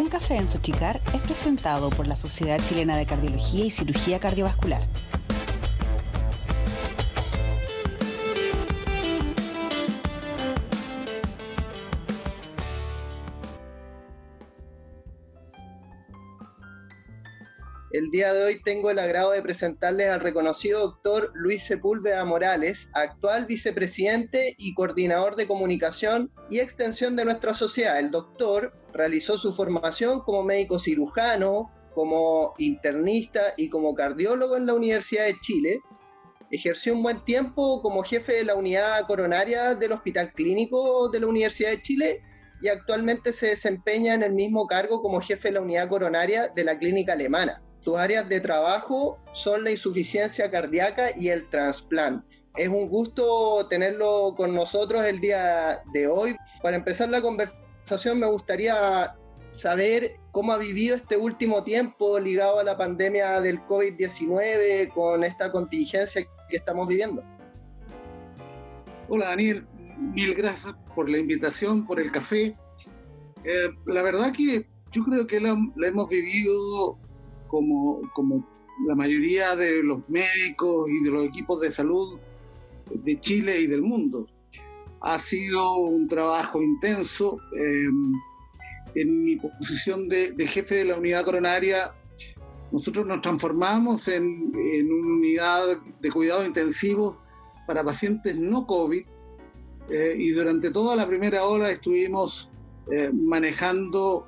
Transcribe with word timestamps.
Un 0.00 0.08
café 0.08 0.36
en 0.36 0.48
Sochicar 0.48 0.98
es 1.12 1.20
presentado 1.20 1.90
por 1.90 2.06
la 2.06 2.16
Sociedad 2.16 2.58
Chilena 2.66 2.96
de 2.96 3.04
Cardiología 3.04 3.66
y 3.66 3.70
Cirugía 3.70 4.18
Cardiovascular. 4.18 4.88
Día 18.20 18.34
de 18.34 18.44
hoy 18.44 18.60
tengo 18.60 18.90
el 18.90 18.98
agrado 18.98 19.30
de 19.30 19.40
presentarles 19.40 20.10
al 20.10 20.20
reconocido 20.20 20.80
doctor 20.80 21.32
Luis 21.32 21.62
Sepúlveda 21.64 22.22
Morales, 22.26 22.90
actual 22.92 23.46
vicepresidente 23.46 24.54
y 24.58 24.74
coordinador 24.74 25.36
de 25.36 25.46
comunicación 25.46 26.30
y 26.50 26.58
extensión 26.58 27.16
de 27.16 27.24
nuestra 27.24 27.54
sociedad. 27.54 27.98
El 27.98 28.10
doctor 28.10 28.74
realizó 28.92 29.38
su 29.38 29.54
formación 29.54 30.20
como 30.20 30.42
médico 30.42 30.78
cirujano, 30.78 31.70
como 31.94 32.52
internista 32.58 33.54
y 33.56 33.70
como 33.70 33.94
cardiólogo 33.94 34.58
en 34.58 34.66
la 34.66 34.74
Universidad 34.74 35.24
de 35.24 35.40
Chile. 35.40 35.80
Ejerció 36.50 36.92
un 36.92 37.02
buen 37.02 37.24
tiempo 37.24 37.80
como 37.80 38.02
jefe 38.02 38.34
de 38.34 38.44
la 38.44 38.54
unidad 38.54 39.06
coronaria 39.06 39.74
del 39.74 39.92
Hospital 39.92 40.34
Clínico 40.34 41.08
de 41.08 41.20
la 41.20 41.26
Universidad 41.26 41.70
de 41.70 41.80
Chile 41.80 42.22
y 42.60 42.68
actualmente 42.68 43.32
se 43.32 43.46
desempeña 43.46 44.12
en 44.12 44.22
el 44.22 44.34
mismo 44.34 44.66
cargo 44.66 45.00
como 45.00 45.22
jefe 45.22 45.48
de 45.48 45.54
la 45.54 45.62
unidad 45.62 45.88
coronaria 45.88 46.48
de 46.48 46.64
la 46.64 46.78
Clínica 46.78 47.14
Alemana. 47.14 47.62
Tus 47.82 47.96
áreas 47.96 48.28
de 48.28 48.40
trabajo 48.40 49.18
son 49.32 49.64
la 49.64 49.70
insuficiencia 49.70 50.50
cardíaca 50.50 51.16
y 51.16 51.28
el 51.28 51.48
trasplante. 51.48 52.26
Es 52.56 52.68
un 52.68 52.88
gusto 52.88 53.66
tenerlo 53.68 54.34
con 54.36 54.54
nosotros 54.54 55.04
el 55.04 55.20
día 55.20 55.82
de 55.92 56.06
hoy. 56.06 56.36
Para 56.62 56.76
empezar 56.76 57.08
la 57.08 57.22
conversación 57.22 58.18
me 58.18 58.26
gustaría 58.26 59.14
saber 59.52 60.16
cómo 60.30 60.52
ha 60.52 60.58
vivido 60.58 60.96
este 60.96 61.16
último 61.16 61.64
tiempo 61.64 62.18
ligado 62.18 62.58
a 62.58 62.64
la 62.64 62.76
pandemia 62.76 63.40
del 63.40 63.60
COVID-19 63.60 64.92
con 64.92 65.24
esta 65.24 65.50
contingencia 65.50 66.26
que 66.48 66.56
estamos 66.56 66.86
viviendo. 66.86 67.22
Hola 69.08 69.26
Daniel, 69.26 69.66
mil 69.98 70.34
gracias 70.34 70.74
por 70.94 71.08
la 71.08 71.18
invitación, 71.18 71.86
por 71.86 71.98
el 71.98 72.12
café. 72.12 72.56
Eh, 73.44 73.70
la 73.86 74.02
verdad 74.02 74.32
que 74.32 74.68
yo 74.92 75.04
creo 75.04 75.26
que 75.26 75.40
la, 75.40 75.56
la 75.76 75.86
hemos 75.86 76.08
vivido 76.08 76.98
como, 77.50 78.00
como 78.14 78.46
la 78.86 78.94
mayoría 78.94 79.56
de 79.56 79.82
los 79.82 80.08
médicos 80.08 80.88
y 80.88 81.04
de 81.04 81.10
los 81.10 81.24
equipos 81.24 81.60
de 81.60 81.70
salud 81.70 82.18
de 82.92 83.20
Chile 83.20 83.60
y 83.60 83.66
del 83.66 83.82
mundo. 83.82 84.26
Ha 85.00 85.18
sido 85.18 85.76
un 85.78 86.08
trabajo 86.08 86.62
intenso. 86.62 87.38
Em, 87.54 88.12
en 88.94 89.24
mi 89.24 89.36
posición 89.36 90.08
de, 90.08 90.34
jefe 90.48 90.76
de 90.76 90.84
la 90.84 90.96
unidad 90.96 91.24
coronaria, 91.24 91.94
nosotros 92.72 93.06
nos 93.06 93.20
transformamos 93.20 94.08
en, 94.08 94.52
en 94.54 94.92
una 94.92 95.14
unidad 95.14 95.78
de 96.00 96.10
cuidado 96.10 96.44
intensivo 96.44 97.18
para 97.66 97.84
pacientes 97.84 98.36
no 98.36 98.66
COVID 98.66 99.04
eh, 99.90 100.14
y 100.16 100.30
durante 100.30 100.70
toda 100.70 100.94
la 100.94 101.06
primera 101.06 101.44
ola 101.44 101.70
estuvimos 101.70 102.50
eh, 102.92 103.10
manejando 103.12 104.26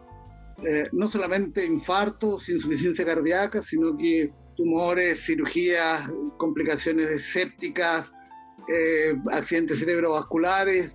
eh, 0.65 0.89
no 0.93 1.09
solamente 1.09 1.65
infartos, 1.65 2.49
insuficiencia 2.49 3.05
cardíaca, 3.05 3.63
sino 3.63 3.97
que 3.97 4.33
tumores, 4.57 5.25
cirugías, 5.25 6.09
complicaciones 6.37 7.25
sépticas, 7.25 8.15
eh, 8.69 9.17
accidentes 9.31 9.81
cerebrovasculares, 9.81 10.95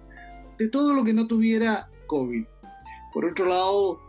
de 0.57 0.69
todo 0.69 0.93
lo 0.93 1.03
que 1.03 1.13
no 1.13 1.27
tuviera 1.27 1.89
COVID. 2.07 2.45
Por 3.13 3.25
otro 3.25 3.45
lado, 3.45 3.99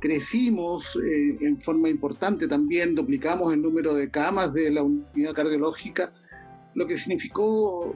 crecimos 0.00 0.96
eh, 0.96 1.36
en 1.40 1.60
forma 1.60 1.88
importante 1.88 2.46
también, 2.46 2.94
duplicamos 2.94 3.52
el 3.52 3.62
número 3.62 3.94
de 3.94 4.10
camas 4.10 4.52
de 4.54 4.70
la 4.70 4.82
unidad 4.82 5.34
cardiológica, 5.34 6.12
lo 6.74 6.86
que 6.86 6.96
significó 6.96 7.94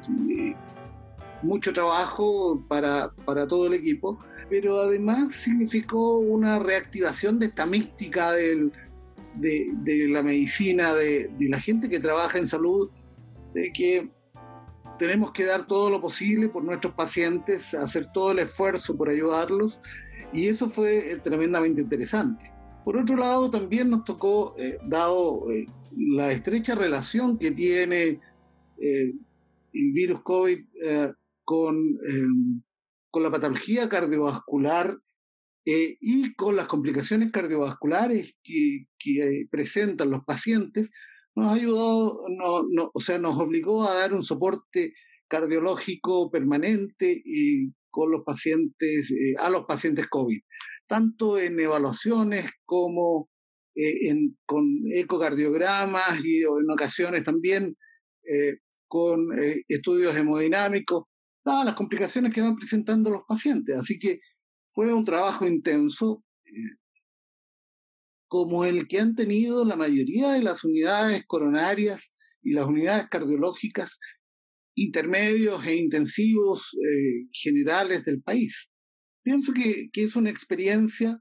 mucho 1.42 1.72
trabajo 1.72 2.64
para, 2.68 3.12
para 3.24 3.46
todo 3.46 3.66
el 3.66 3.74
equipo 3.74 4.18
pero 4.52 4.80
además 4.80 5.32
significó 5.32 6.18
una 6.18 6.58
reactivación 6.58 7.38
de 7.38 7.46
esta 7.46 7.64
mística 7.64 8.32
de, 8.32 8.70
la 10.10 10.22
medicina, 10.22 10.92
de, 10.92 11.30
la 11.48 11.58
gente 11.58 11.88
que 11.88 11.98
trabaja 12.00 12.38
en 12.38 12.46
salud, 12.46 12.90
de 13.54 13.72
que 13.72 14.10
tenemos 14.98 15.30
que 15.30 15.46
dar 15.46 15.66
todo 15.66 15.88
lo 15.88 16.02
posible 16.02 16.50
por 16.50 16.64
nuestros 16.64 16.92
pacientes, 16.92 17.72
hacer 17.72 18.12
todo 18.12 18.32
el 18.32 18.40
esfuerzo 18.40 18.94
por 18.94 19.08
ayudarlos, 19.08 19.80
y 20.34 20.48
eso 20.48 20.68
fue 20.68 21.12
eh, 21.12 21.16
tremendamente 21.16 21.80
interesante. 21.80 22.52
Por 22.84 22.98
otro 22.98 23.16
lado, 23.16 23.50
también 23.50 23.88
nos 23.88 24.04
tocó, 24.04 24.54
eh, 24.58 24.76
dado 24.84 25.50
eh, 25.50 25.64
la 25.96 26.30
estrecha 26.30 26.74
relación 26.74 27.38
que 27.38 27.52
tiene 27.52 28.20
el 28.78 29.14
virus 29.72 30.20
COVID 30.20 30.58
con 31.52 31.98
con 33.12 33.22
la 33.22 33.30
patología 33.30 33.88
cardiovascular 33.88 34.98
eh, 35.66 35.96
y 36.00 36.34
con 36.34 36.56
las 36.56 36.66
complicaciones 36.66 37.30
cardiovasculares 37.30 38.36
que, 38.42 38.86
que 38.98 39.44
presentan 39.50 40.10
los 40.10 40.24
pacientes, 40.24 40.90
nos 41.36 41.46
ha 41.50 41.54
ayudado, 41.54 42.24
no, 42.36 42.62
no, 42.68 42.90
o 42.92 43.00
sea, 43.00 43.18
nos 43.18 43.38
obligó 43.38 43.86
a 43.86 43.94
dar 43.94 44.14
un 44.14 44.24
soporte 44.24 44.94
cardiológico 45.28 46.30
permanente 46.30 47.22
y 47.24 47.72
con 47.90 48.10
los 48.10 48.22
pacientes, 48.24 49.10
eh, 49.10 49.34
a 49.38 49.50
los 49.50 49.66
pacientes 49.66 50.06
COVID, 50.08 50.40
tanto 50.88 51.38
en 51.38 51.60
evaluaciones 51.60 52.50
como 52.64 53.28
eh, 53.74 54.08
en, 54.08 54.38
con 54.46 54.64
ecocardiogramas 54.94 56.24
y 56.24 56.40
en 56.40 56.70
ocasiones 56.70 57.22
también 57.22 57.76
con 58.86 59.28
estudios 59.68 60.16
hemodinámicos 60.16 61.06
dadas 61.44 61.64
las 61.64 61.74
complicaciones 61.74 62.32
que 62.32 62.40
van 62.40 62.56
presentando 62.56 63.10
los 63.10 63.22
pacientes. 63.26 63.76
Así 63.76 63.98
que 63.98 64.20
fue 64.68 64.92
un 64.92 65.04
trabajo 65.04 65.46
intenso, 65.46 66.24
eh, 66.44 66.76
como 68.28 68.64
el 68.64 68.88
que 68.88 69.00
han 69.00 69.14
tenido 69.14 69.64
la 69.64 69.76
mayoría 69.76 70.32
de 70.32 70.42
las 70.42 70.64
unidades 70.64 71.24
coronarias 71.26 72.14
y 72.42 72.52
las 72.52 72.66
unidades 72.66 73.08
cardiológicas 73.10 73.98
intermedios 74.74 75.64
e 75.66 75.76
intensivos 75.76 76.74
eh, 76.74 77.28
generales 77.32 78.04
del 78.04 78.22
país. 78.22 78.70
Pienso 79.22 79.52
que, 79.52 79.90
que, 79.92 80.04
es 80.04 80.16
una 80.16 80.30
experiencia 80.30 81.20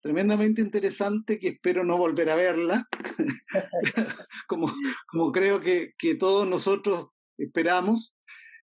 tremendamente 0.00 0.62
interesante 0.62 1.38
que 1.38 1.48
espero 1.48 1.84
no 1.84 1.96
volver 1.96 2.30
a 2.30 2.36
verla, 2.36 2.86
como, 4.48 4.72
como 5.08 5.32
creo 5.32 5.60
que, 5.60 5.92
que 5.98 6.14
todos 6.14 6.46
nosotros 6.46 7.08
esperamos, 7.38 8.14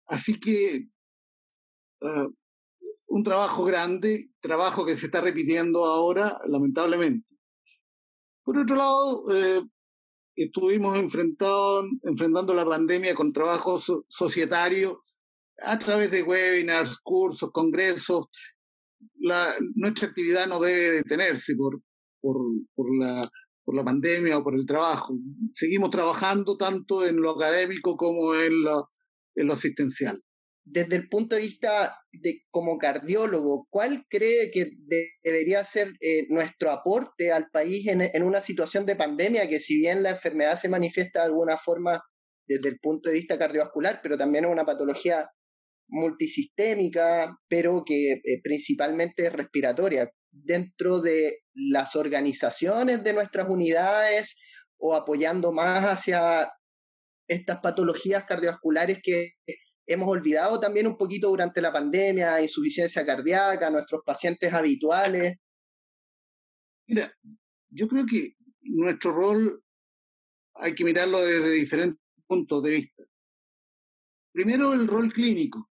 Así 0.07 0.39
que 0.39 0.89
ah, 2.03 2.27
un 3.09 3.23
trabajo 3.23 3.65
grande, 3.65 4.31
trabajo 4.41 4.85
que 4.85 4.97
se 4.97 5.07
está 5.07 5.21
repitiendo 5.21 5.85
ahora, 5.85 6.41
lamentablemente. 6.47 7.27
Por 8.43 8.59
otro 8.59 8.77
lado, 8.77 9.25
eh, 9.33 9.63
estuvimos 10.37 10.99
enfrentando 10.99 12.55
la 12.55 12.65
pandemia 12.65 13.15
con 13.15 13.33
trabajo 13.33 13.81
societario 14.09 15.05
a 15.63 15.79
través 15.79 16.11
de 16.11 16.23
webinars, 16.23 16.99
cursos, 16.99 17.51
congresos. 17.53 18.27
nuestra 19.77 20.09
actividad 20.09 20.47
no 20.47 20.61
debe 20.61 20.91
detenerse 20.91 21.55
por, 21.55 21.81
por, 22.21 22.37
por, 22.75 22.99
la, 22.99 23.31
por 23.65 23.77
la 23.77 23.85
pandemia 23.85 24.39
o 24.39 24.45
por 24.45 24.57
el 24.57 24.67
trabajo. 24.67 25.17
Seguimos 25.53 25.91
trabajando 25.91 26.57
tanto 26.57 27.07
en 27.07 27.17
lo 27.17 27.31
académico 27.31 27.97
como 27.97 28.35
en 28.35 28.63
lo, 28.63 28.89
en 29.34 29.47
lo 29.47 29.55
asistencial. 29.55 30.21
Desde 30.67 30.97
el 30.97 31.09
punto 31.09 31.37
de 31.37 31.43
vista 31.43 31.95
de 32.11 32.41
como 32.50 32.78
cardiólogo, 32.78 33.67
¿cuál 33.69 34.06
cree 34.09 34.50
que 34.50 34.70
debería 35.23 35.62
ser 35.62 35.88
eh, 36.00 36.26
nuestro 36.31 36.70
aporte 36.70 37.32
al 37.32 37.49
país 37.53 37.87
en, 37.87 38.00
en, 38.00 38.23
una 38.23 38.41
situación 38.41 38.87
de 38.87 38.97
pandemia 38.97 39.47
que 39.47 39.61
si 39.61 39.76
bien 39.79 40.03
la 40.03 40.11
enfermedad 40.11 40.59
se 40.59 40.70
manifiesta 40.70 41.20
de 41.20 41.26
alguna 41.26 41.59
forma 41.59 42.03
desde 42.47 42.70
el 42.70 42.79
punto 42.79 43.11
de 43.11 43.17
vista 43.17 43.38
cardiovascular, 43.38 44.00
pero 44.03 44.17
también 44.17 44.47
es 44.47 44.50
una 44.50 44.64
patología 44.64 45.29
multisistémica, 45.88 47.37
pero 47.49 47.82
que 47.85 48.12
eh, 48.12 48.41
principalmente 48.43 49.26
es 49.26 49.32
respiratoria, 49.32 50.11
dentro 50.31 51.00
de 51.00 51.41
las 51.55 51.94
organizaciones 51.94 53.05
de 53.05 53.12
nuestras 53.12 53.49
unidades 53.49 54.37
o 54.79 54.94
apoyando 54.94 55.53
más 55.53 55.85
hacia 55.85 56.50
estas 57.29 57.61
patologías 57.61 58.25
cardiovasculares 58.25 59.00
que 59.03 59.32
hemos 59.87 60.09
olvidado 60.09 60.59
también 60.61 60.87
un 60.87 60.97
poquito 60.97 61.29
durante 61.29 61.61
la 61.61 61.73
pandemia, 61.73 62.41
insuficiencia 62.41 63.05
cardíaca, 63.05 63.71
nuestros 63.71 64.03
pacientes 64.05 64.53
habituales. 64.53 65.37
Mira, 66.87 67.15
yo 67.71 67.88
creo 67.88 68.05
que 68.06 68.35
nuestro 68.62 69.12
rol 69.12 69.62
hay 70.55 70.75
que 70.75 70.85
mirarlo 70.85 71.21
desde 71.21 71.50
diferentes 71.50 72.00
puntos 72.26 72.62
de 72.62 72.71
vista. 72.71 73.05
Primero, 74.32 74.73
el 74.73 74.87
rol 74.87 75.12
clínico. 75.12 75.71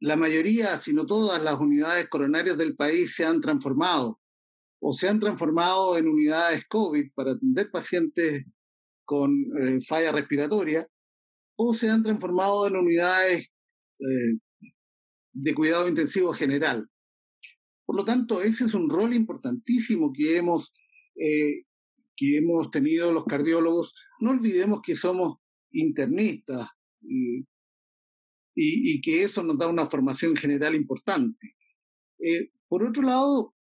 La 0.00 0.16
mayoría, 0.16 0.76
si 0.76 0.92
no 0.92 1.06
todas 1.06 1.42
las 1.42 1.58
unidades 1.58 2.08
coronarias 2.08 2.56
del 2.58 2.76
país 2.76 3.14
se 3.14 3.24
han 3.24 3.40
transformado 3.40 4.20
o 4.78 4.92
se 4.92 5.08
han 5.08 5.18
transformado 5.18 5.96
en 5.96 6.06
unidades 6.06 6.64
COVID 6.68 7.12
para 7.14 7.32
atender 7.32 7.70
pacientes 7.70 8.44
con 9.06 9.32
eh, 9.62 9.80
falla 9.80 10.12
respiratoria, 10.12 10.86
o 11.56 11.72
se 11.72 11.88
han 11.88 12.02
transformado 12.02 12.66
en 12.66 12.76
unidades 12.76 13.46
eh, 14.00 14.38
de 15.32 15.54
cuidado 15.54 15.88
intensivo 15.88 16.34
general. 16.34 16.86
Por 17.86 17.96
lo 17.96 18.04
tanto, 18.04 18.42
ese 18.42 18.64
es 18.64 18.74
un 18.74 18.90
rol 18.90 19.14
importantísimo 19.14 20.12
que 20.12 20.36
hemos, 20.36 20.74
eh, 21.14 21.62
que 22.16 22.36
hemos 22.36 22.70
tenido 22.70 23.12
los 23.12 23.24
cardiólogos. 23.24 23.94
No 24.20 24.32
olvidemos 24.32 24.80
que 24.84 24.96
somos 24.96 25.38
internistas 25.70 26.68
y, 27.00 27.46
y, 28.54 29.00
que 29.00 29.22
eso 29.22 29.42
nos 29.44 29.56
da 29.56 29.68
una 29.68 29.86
formación 29.86 30.34
general 30.34 30.74
importante. 30.74 31.54
por 32.68 32.82
otro 32.82 33.02
lado, 33.02 33.54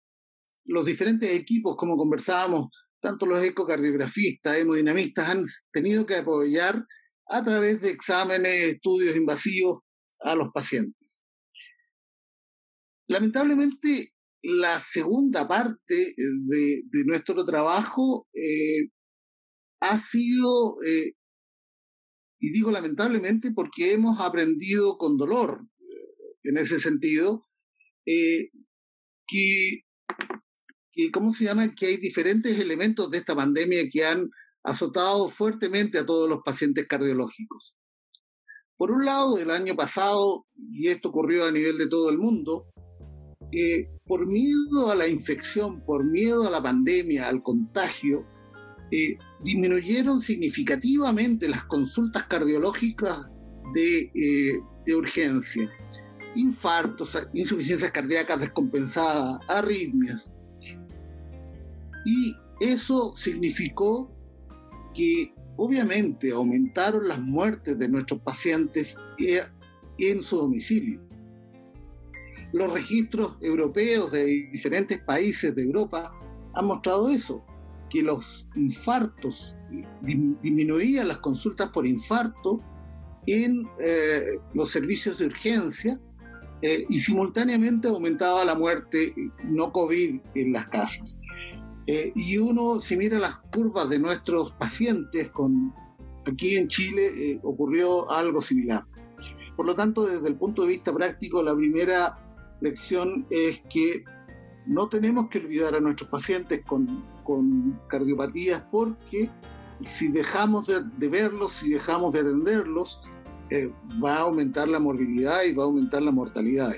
los 0.64 0.86
diferentes 0.86 1.30
equipos, 1.30 1.76
como 1.76 1.98
conversábamos, 1.98 2.70
tanto 3.06 3.28
los 3.28 3.44
ecocardiografistas, 3.44 4.58
hemodinamistas, 4.58 5.30
han 5.30 5.44
tenido 5.72 6.08
que 6.08 6.16
apoyar 6.16 6.84
a 7.28 7.44
través 7.44 7.80
de 7.80 7.92
exámenes, 7.92 8.64
estudios 8.64 9.16
invasivos 9.16 9.84
a 10.22 10.34
los 10.34 10.50
pacientes. 10.52 11.24
Lamentablemente, 13.08 14.16
la 14.42 14.80
segunda 14.80 15.48
parte 15.48 16.16
de, 16.16 16.84
nuestro 17.06 17.46
trabajo 17.46 18.28
eh, 18.34 18.90
ha 19.82 20.00
sido, 20.00 20.82
eh, 20.84 21.14
y 22.40 22.52
digo 22.52 22.72
lamentablemente 22.72 23.52
porque 23.52 23.94
hemos 23.94 24.20
aprendido 24.20 24.98
con 24.98 25.16
dolor 25.16 25.68
eh, 25.80 26.40
en 26.44 26.58
ese 26.58 26.80
sentido, 26.80 27.46
que 29.28 29.85
que, 30.96 31.12
¿cómo 31.12 31.34
se 31.34 31.44
llama? 31.44 31.76
Que 31.76 31.88
hay 31.88 31.98
diferentes 31.98 32.58
elementos 32.60 33.12
de 33.12 33.18
esta 33.18 33.36
pandemia 33.36 33.90
que 33.92 34.06
han 34.06 34.30
azotado 34.64 35.30
fuertemente 35.30 36.00
a 36.00 36.06
todos 36.06 36.28
los 36.28 36.40
pacientes 36.44 36.88
cardiológicos. 36.88 37.78
Por 38.78 38.92
un 38.92 39.06
lado, 39.06 39.38
el 39.38 39.52
año 39.52 39.76
pasado, 39.76 40.46
y 40.72 40.88
esto 40.88 41.10
ocurrió 41.10 41.46
a 41.46 41.52
nivel 41.52 41.78
de 41.78 41.88
todo 41.88 42.10
el 42.10 42.18
mundo, 42.18 42.68
eh, 43.52 43.90
por 44.06 44.28
miedo 44.28 44.92
a 44.92 44.96
la 44.96 45.08
infección, 45.08 45.86
por 45.86 46.04
miedo 46.04 46.48
a 46.48 46.52
la 46.52 46.62
pandemia, 46.62 47.28
al 47.28 47.42
contagio, 47.42 48.26
eh, 48.92 49.18
disminuyeron 49.44 50.20
significativamente 50.20 51.48
las 51.48 51.64
consultas 51.66 52.26
cardiológicas 52.26 53.30
de, 53.74 54.12
eh, 54.14 54.60
de 54.86 54.96
urgencia. 54.96 55.72
Infartos, 56.36 57.18
insuficiencias 57.34 57.92
cardíacas 57.92 58.40
descompensadas, 58.40 59.40
arritmias. 59.48 60.32
Y 62.06 62.36
eso 62.60 63.16
significó 63.16 64.12
que 64.94 65.34
obviamente 65.58 66.32
aumentaron 66.32 67.08
las 67.08 67.20
muertes 67.20 67.78
de 67.78 67.90
nuestros 67.90 68.22
pacientes 68.22 68.98
eh, 69.18 69.44
en 69.98 70.22
su 70.22 70.38
domicilio. 70.38 71.02
Los 72.54 72.72
registros 72.72 73.38
europeos 73.42 74.12
de 74.12 74.26
diferentes 74.26 75.00
países 75.00 75.54
de 75.56 75.64
Europa 75.64 76.14
han 76.54 76.66
mostrado 76.66 77.10
eso, 77.10 77.46
que 77.90 78.02
los 78.02 78.48
infartos 78.56 79.58
disminuían 80.02 81.08
las 81.08 81.18
consultas 81.18 81.70
por 81.70 81.86
infarto 81.86 82.62
en 83.28 83.68
eh, 83.80 84.40
los 84.54 84.72
servicios 84.72 85.18
de 85.20 85.26
urgencia 85.26 86.00
eh, 86.62 86.86
y 86.90 87.00
simultáneamente 87.00 87.88
aumentaba 87.88 88.46
la 88.46 88.56
muerte 88.56 89.14
no 89.44 89.72
COVID 89.72 90.22
en 90.36 90.54
las 90.54 90.68
casas. 90.68 91.20
Eh, 91.88 92.12
y 92.16 92.38
uno, 92.38 92.80
si 92.80 92.98
mira 92.98 93.20
las 93.20 93.38
curvas 93.54 93.90
de 93.90 94.00
nuestros 94.00 94.52
pacientes, 94.54 95.30
con, 95.32 95.74
aquí 96.26 96.58
en 96.58 96.68
Chile 96.68 97.12
eh, 97.16 97.40
ocurrió 97.44 98.12
algo 98.12 98.42
similar. 98.42 98.86
Por 99.56 99.66
lo 99.66 99.76
tanto, 99.76 100.06
desde 100.06 100.28
el 100.28 100.36
punto 100.36 100.64
de 100.64 100.70
vista 100.70 100.94
práctico, 100.94 101.42
la 101.44 101.56
primera 101.56 102.18
lección 102.62 103.26
es 103.30 103.62
que 103.70 104.04
no 104.66 104.90
tenemos 104.90 105.30
que 105.30 105.40
olvidar 105.40 105.76
a 105.76 105.80
nuestros 105.80 106.10
pacientes 106.10 106.64
con, 106.66 107.06
con 107.24 107.80
cardiopatías 107.88 108.64
porque 108.72 109.30
si 109.82 110.08
dejamos 110.08 110.68
de, 110.68 111.08
verlos, 111.08 111.54
si 111.54 111.70
dejamos 111.70 112.14
de 112.14 112.22
atenderlos, 112.22 113.02
eh, 113.50 113.72
va 114.04 114.18
a 114.18 114.22
aumentar 114.22 114.68
la 114.68 114.80
morbilidad 114.80 115.44
y 115.44 115.54
va 115.54 115.64
a 115.64 115.66
aumentar 115.68 116.02
la 116.02 116.12
mortalidad 116.12 116.72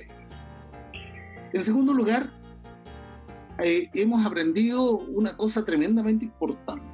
En 1.53 1.63
segundo 1.63 1.93
lugar, 1.93 2.36
eh, 3.63 3.89
hemos 3.95 4.23
aprendido 4.25 4.99
una 4.99 5.35
cosa 5.35 5.65
tremendamente 5.65 6.25
importante. 6.25 6.85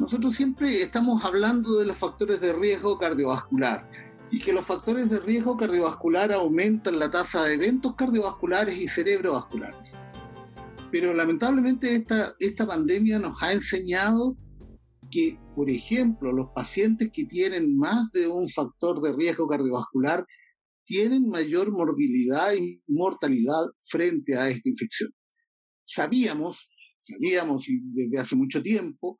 Nosotros 0.00 0.34
siempre 0.34 0.82
estamos 0.82 1.24
hablando 1.24 1.78
de 1.78 1.86
los 1.86 1.96
factores 1.96 2.40
de 2.40 2.52
riesgo 2.52 2.98
cardiovascular 2.98 3.88
y 4.32 4.40
que 4.40 4.52
los 4.52 4.64
factores 4.64 5.08
de 5.08 5.20
riesgo 5.20 5.56
cardiovascular 5.56 6.32
aumentan 6.32 6.98
la 6.98 7.08
tasa 7.08 7.44
de 7.44 7.54
eventos 7.54 7.94
cardiovasculares 7.94 8.76
y 8.76 8.88
cerebrovasculares. 8.88 9.94
Pero 10.90 11.14
lamentablemente 11.14 11.94
esta, 11.94 12.34
esta 12.40 12.66
pandemia 12.66 13.20
nos 13.20 13.40
ha 13.40 13.52
enseñado 13.52 14.36
que, 15.08 15.38
por 15.54 15.70
ejemplo, 15.70 16.32
los 16.32 16.48
pacientes 16.52 17.10
que 17.12 17.26
tienen 17.26 17.76
más 17.76 18.10
de 18.10 18.26
un 18.26 18.48
factor 18.48 19.00
de 19.00 19.12
riesgo 19.12 19.46
cardiovascular 19.46 20.26
tienen 20.84 21.28
mayor 21.28 21.70
morbilidad 21.70 22.52
y 22.54 22.82
mortalidad 22.88 23.62
frente 23.78 24.36
a 24.36 24.48
esta 24.48 24.68
infección 24.68 25.10
sabíamos, 25.94 26.70
sabíamos 27.00 27.66
desde 27.68 28.18
hace 28.18 28.36
mucho 28.36 28.62
tiempo, 28.62 29.18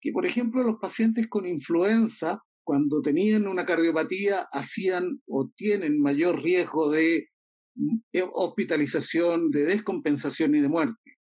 que 0.00 0.12
por 0.12 0.26
ejemplo 0.26 0.62
los 0.62 0.76
pacientes 0.80 1.28
con 1.28 1.46
influenza, 1.46 2.42
cuando 2.64 3.00
tenían 3.00 3.46
una 3.46 3.64
cardiopatía, 3.64 4.48
hacían 4.52 5.22
o 5.28 5.50
tienen 5.56 6.00
mayor 6.00 6.42
riesgo 6.42 6.90
de 6.90 7.28
mm, 7.74 7.96
eh, 8.12 8.24
hospitalización, 8.32 9.50
de 9.50 9.64
descompensación 9.64 10.54
y 10.56 10.60
de 10.60 10.68
muerte. 10.68 11.12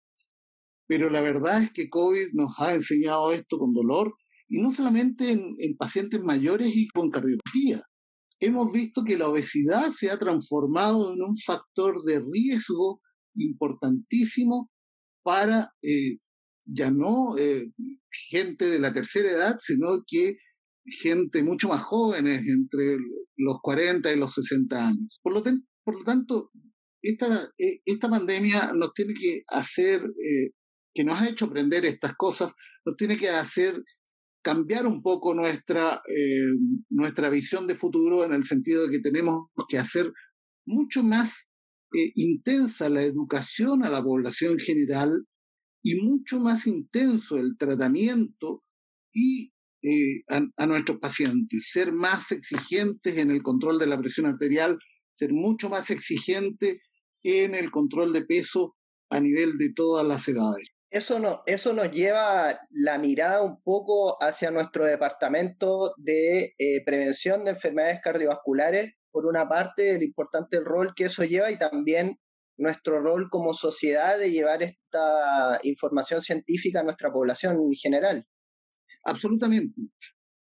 Pero 0.86 1.10
la 1.10 1.20
verdad 1.20 1.62
es 1.62 1.72
que 1.72 1.88
COVID 1.88 2.28
nos 2.32 2.58
ha 2.60 2.74
enseñado 2.74 3.32
esto 3.32 3.58
con 3.58 3.72
dolor, 3.72 4.14
y 4.48 4.60
no 4.60 4.72
solamente 4.72 5.30
en, 5.30 5.54
en 5.58 5.76
pacientes 5.76 6.20
mayores 6.22 6.74
y 6.74 6.88
con 6.88 7.10
cardiopatía. 7.10 7.82
Hemos 8.40 8.72
visto 8.72 9.04
que 9.04 9.16
la 9.16 9.28
obesidad 9.28 9.90
se 9.90 10.10
ha 10.10 10.18
transformado 10.18 11.12
en 11.12 11.22
un 11.22 11.36
factor 11.38 12.02
de 12.04 12.20
riesgo 12.20 13.00
importantísimo 13.34 14.70
para 15.24 15.72
eh, 15.82 16.18
ya 16.66 16.90
no 16.90 17.36
eh, 17.36 17.72
gente 18.30 18.66
de 18.66 18.78
la 18.78 18.92
tercera 18.92 19.30
edad, 19.30 19.56
sino 19.58 20.04
que 20.06 20.36
gente 21.00 21.42
mucho 21.42 21.68
más 21.68 21.82
jóvenes, 21.82 22.42
entre 22.46 22.98
los 23.36 23.58
40 23.60 24.12
y 24.12 24.16
los 24.16 24.34
60 24.34 24.88
años. 24.88 25.20
Por 25.22 25.32
lo, 25.32 26.04
tanto, 26.04 26.50
esta, 27.02 27.50
eh, 27.58 27.80
esta 27.84 28.08
pandemia 28.08 28.72
nos 28.74 28.92
tiene 28.92 29.14
que 29.14 29.42
hacer, 29.48 30.02
que 30.94 31.04
nos 31.04 31.20
ha 31.20 31.28
hecho 31.28 31.46
aprender 31.46 31.84
estas 31.86 32.14
cosas, 32.16 32.52
nos 32.84 32.96
tiene 32.96 33.16
que 33.16 33.30
hacer 33.30 33.82
cambiar 34.42 34.86
un 34.86 35.02
poco 35.02 35.34
nuestra, 35.34 36.02
nuestra 36.90 37.30
visión 37.30 37.66
de 37.66 37.74
futuro 37.74 38.24
en 38.24 38.34
el 38.34 38.44
sentido 38.44 38.86
de 38.86 38.90
que 38.90 39.00
tenemos 39.00 39.46
que 39.68 39.78
hacer 39.78 40.12
mucho 40.66 41.02
más 41.02 41.48
eh, 41.96 42.12
intensa 42.16 42.88
la 42.88 43.02
educación 43.02 43.84
a 43.84 43.90
la 43.90 44.02
población 44.02 44.58
general 44.58 45.26
y 45.82 45.96
mucho 45.96 46.40
más 46.40 46.66
intenso 46.66 47.36
el 47.36 47.56
tratamiento 47.58 48.64
y 49.12 49.52
eh, 49.82 50.24
a, 50.28 50.66
nuestros 50.66 50.98
pacientes, 50.98 51.68
ser 51.70 51.92
más 51.92 52.32
exigentes 52.32 53.18
en 53.18 53.30
el 53.30 53.42
control 53.42 53.78
de 53.78 53.86
la 53.86 53.98
presión 53.98 54.24
arterial, 54.26 54.78
ser 55.12 55.34
mucho 55.34 55.68
más 55.68 55.90
exigentes 55.90 56.78
en 57.22 57.54
el 57.54 57.70
control 57.70 58.14
de 58.14 58.24
peso 58.24 58.74
a 59.10 59.20
nivel 59.20 59.58
de 59.58 59.72
todas 59.74 60.06
las 60.06 60.26
edades. 60.26 60.70
Eso, 60.90 61.18
no, 61.18 61.42
eso 61.44 61.74
nos 61.74 61.90
lleva 61.90 62.58
la 62.70 62.98
mirada 62.98 63.42
un 63.42 63.60
poco 63.62 64.16
hacia 64.22 64.50
nuestro 64.50 64.86
departamento 64.86 65.92
de 65.98 66.54
eh, 66.56 66.82
prevención 66.86 67.44
de 67.44 67.50
enfermedades 67.50 68.00
cardiovasculares 68.02 68.94
por 69.14 69.26
una 69.26 69.48
parte, 69.48 69.94
el 69.94 70.02
importante 70.02 70.58
rol 70.58 70.92
que 70.92 71.04
eso 71.04 71.22
lleva 71.22 71.48
y 71.52 71.56
también 71.56 72.18
nuestro 72.58 73.00
rol 73.00 73.28
como 73.30 73.54
sociedad 73.54 74.18
de 74.18 74.32
llevar 74.32 74.64
esta 74.64 75.60
información 75.62 76.20
científica 76.20 76.80
a 76.80 76.82
nuestra 76.82 77.12
población 77.12 77.56
en 77.56 77.72
general. 77.74 78.26
Absolutamente. 79.04 79.80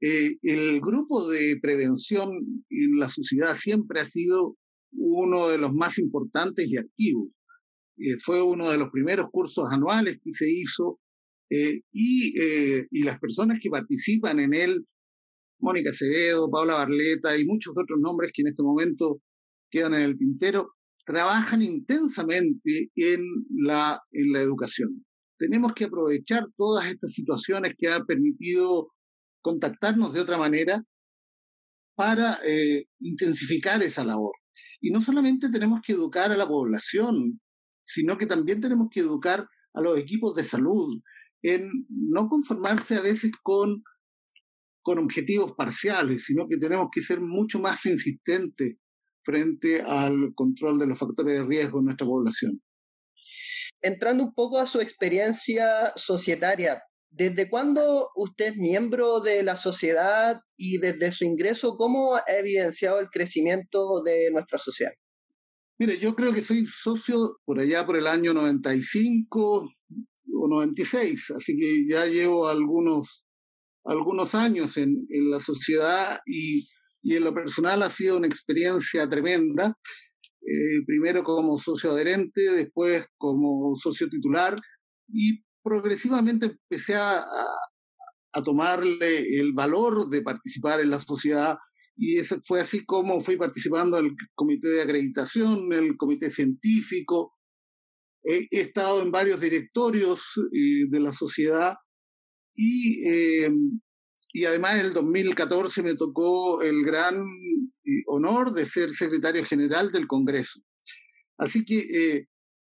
Eh, 0.02 0.37
el 0.42 0.82
grupo 0.82 1.30
de 1.30 1.58
prevención 1.62 2.28
en 2.68 2.98
la 2.98 3.08
sociedad 3.08 3.54
siempre 3.54 4.00
ha 4.00 4.04
sido 4.04 4.58
uno 4.92 5.48
de 5.48 5.56
los 5.56 5.72
más 5.72 5.98
importantes 5.98 6.68
y 6.68 6.76
activos. 6.76 7.28
Eh, 7.96 8.18
fue 8.22 8.42
uno 8.42 8.70
de 8.70 8.76
los 8.76 8.90
primeros 8.90 9.28
cursos 9.30 9.64
anuales 9.70 10.18
que 10.22 10.30
se 10.30 10.46
hizo 10.46 11.00
eh, 11.48 11.80
y, 11.90 12.34
y 12.90 13.02
las 13.02 13.18
personas 13.18 13.60
que 13.62 13.70
participan 13.70 14.40
en 14.40 14.52
él 14.52 14.87
Mónica 15.60 15.90
Acevedo, 15.90 16.50
Paula 16.50 16.74
Barleta 16.74 17.36
y 17.36 17.44
muchos 17.44 17.74
otros 17.76 17.98
nombres 18.00 18.30
que 18.34 18.42
en 18.42 18.48
este 18.48 18.62
momento 18.62 19.20
quedan 19.70 19.94
en 19.94 20.02
el 20.02 20.16
tintero, 20.16 20.74
trabajan 21.04 21.62
intensamente 21.62 22.90
en 22.94 23.24
la, 23.50 24.00
en 24.12 24.32
la 24.32 24.40
educación. 24.40 25.04
Tenemos 25.38 25.72
que 25.72 25.84
aprovechar 25.84 26.46
todas 26.56 26.86
estas 26.86 27.12
situaciones 27.12 27.74
que 27.78 27.88
han 27.88 28.04
permitido 28.06 28.90
contactarnos 29.40 30.12
de 30.12 30.20
otra 30.20 30.36
manera 30.36 30.82
para 31.94 32.38
eh, 32.46 32.86
intensificar 33.00 33.82
esa 33.82 34.04
labor. 34.04 34.32
Y 34.80 34.90
no 34.90 35.00
solamente 35.00 35.48
tenemos 35.48 35.80
que 35.82 35.92
educar 35.92 36.30
a 36.30 36.36
la 36.36 36.46
población, 36.46 37.40
sino 37.82 38.18
que 38.18 38.26
también 38.26 38.60
tenemos 38.60 38.88
que 38.90 39.00
educar 39.00 39.48
a 39.74 39.80
los 39.80 39.98
equipos 39.98 40.34
de 40.34 40.44
salud 40.44 41.00
en 41.42 41.86
no 41.88 42.28
conformarse 42.28 42.96
a 42.96 43.00
veces 43.00 43.32
con, 43.42 43.82
con 44.88 45.04
objetivos 45.04 45.52
parciales, 45.52 46.25
sino 46.25 46.49
que 46.49 46.57
tenemos 46.57 46.88
que 46.90 47.02
ser 47.02 47.21
mucho 47.21 47.61
más 47.61 47.85
insistentes 47.85 48.76
frente 49.23 49.83
al 49.83 50.33
control 50.35 50.78
de 50.78 50.87
los 50.87 50.99
factores 50.99 51.38
de 51.38 51.45
riesgo 51.45 51.80
en 51.80 51.85
nuestra 51.85 52.07
población. 52.07 52.62
Entrando 53.83 54.25
un 54.25 54.33
poco 54.33 54.59
a 54.59 54.64
su 54.64 54.80
experiencia 54.80 55.92
societaria, 55.95 56.83
¿desde 57.11 57.50
cuándo 57.50 58.09
usted 58.16 58.52
es 58.52 58.57
miembro 58.57 59.21
de 59.21 59.42
la 59.42 59.57
sociedad 59.57 60.40
y 60.57 60.78
desde 60.78 61.12
su 61.12 61.26
ingreso, 61.26 61.76
cómo 61.76 62.14
ha 62.14 62.23
evidenciado 62.26 62.99
el 62.99 63.09
crecimiento 63.11 64.02
de 64.02 64.30
nuestra 64.33 64.57
sociedad? 64.57 64.92
Mire, 65.78 65.99
yo 65.99 66.14
creo 66.14 66.33
que 66.33 66.40
soy 66.40 66.64
socio 66.64 67.40
por 67.45 67.61
allá 67.61 67.85
por 67.85 67.99
el 67.99 68.07
año 68.07 68.33
95 68.33 69.71
o 70.33 70.49
96, 70.49 71.33
así 71.33 71.59
que 71.59 71.87
ya 71.87 72.07
llevo 72.07 72.49
algunos, 72.49 73.26
algunos 73.85 74.35
años 74.35 74.76
en, 74.76 75.06
en 75.11 75.30
la 75.30 75.40
sociedad 75.40 76.18
y 76.26 76.66
y 77.02 77.16
en 77.16 77.25
lo 77.25 77.35
personal 77.35 77.82
ha 77.82 77.90
sido 77.90 78.16
una 78.16 78.26
experiencia 78.26 79.08
tremenda. 79.08 79.78
Eh, 80.40 80.85
primero 80.87 81.23
como 81.23 81.58
socio 81.58 81.92
adherente, 81.92 82.42
después 82.52 83.04
como 83.18 83.75
socio 83.76 84.08
titular 84.08 84.56
y 85.08 85.42
progresivamente 85.62 86.47
empecé 86.47 86.94
a, 86.94 87.18
a, 87.20 88.42
tomarle 88.44 89.40
el 89.40 89.52
valor 89.52 90.08
de 90.08 90.23
participar 90.23 90.80
en 90.80 90.90
la 90.90 91.00
sociedad 91.00 91.56
y 91.97 92.18
eso 92.18 92.38
fue 92.47 92.61
así 92.61 92.85
como 92.85 93.18
fui 93.20 93.37
participando 93.37 93.99
en 93.99 94.06
el 94.06 94.16
comité 94.35 94.68
de 94.68 94.82
acreditación, 94.82 95.73
en 95.73 95.85
el 95.85 95.97
comité 95.97 96.30
científico. 96.30 97.32
He, 98.23 98.47
estado 98.52 99.02
en 99.02 99.11
varios 99.11 99.40
directorios 99.40 100.23
eh, 100.52 100.87
de 100.88 101.00
la 101.00 101.12
sociedad 101.12 101.76
y 102.58 103.08
eh, 103.08 103.50
y 104.32 104.44
además 104.44 104.74
en 104.74 104.86
el 104.86 104.92
2014 104.92 105.82
me 105.82 105.96
tocó 105.96 106.62
el 106.62 106.84
gran 106.84 107.16
eh, 107.16 108.02
honor 108.06 108.52
de 108.52 108.66
ser 108.66 108.92
secretario 108.92 109.44
general 109.44 109.90
del 109.90 110.06
Congreso. 110.06 110.60
Así 111.38 111.64
que 111.64 111.78
eh, 111.78 112.28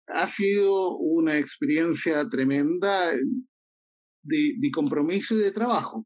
ha 0.07 0.27
sido 0.27 0.95
una 0.97 1.37
experiencia 1.37 2.27
tremenda 2.29 3.13
eh, 3.13 3.19
de, 4.23 4.71
compromiso 4.71 5.35
y 5.35 5.39
de 5.39 5.51
trabajo. 5.51 6.05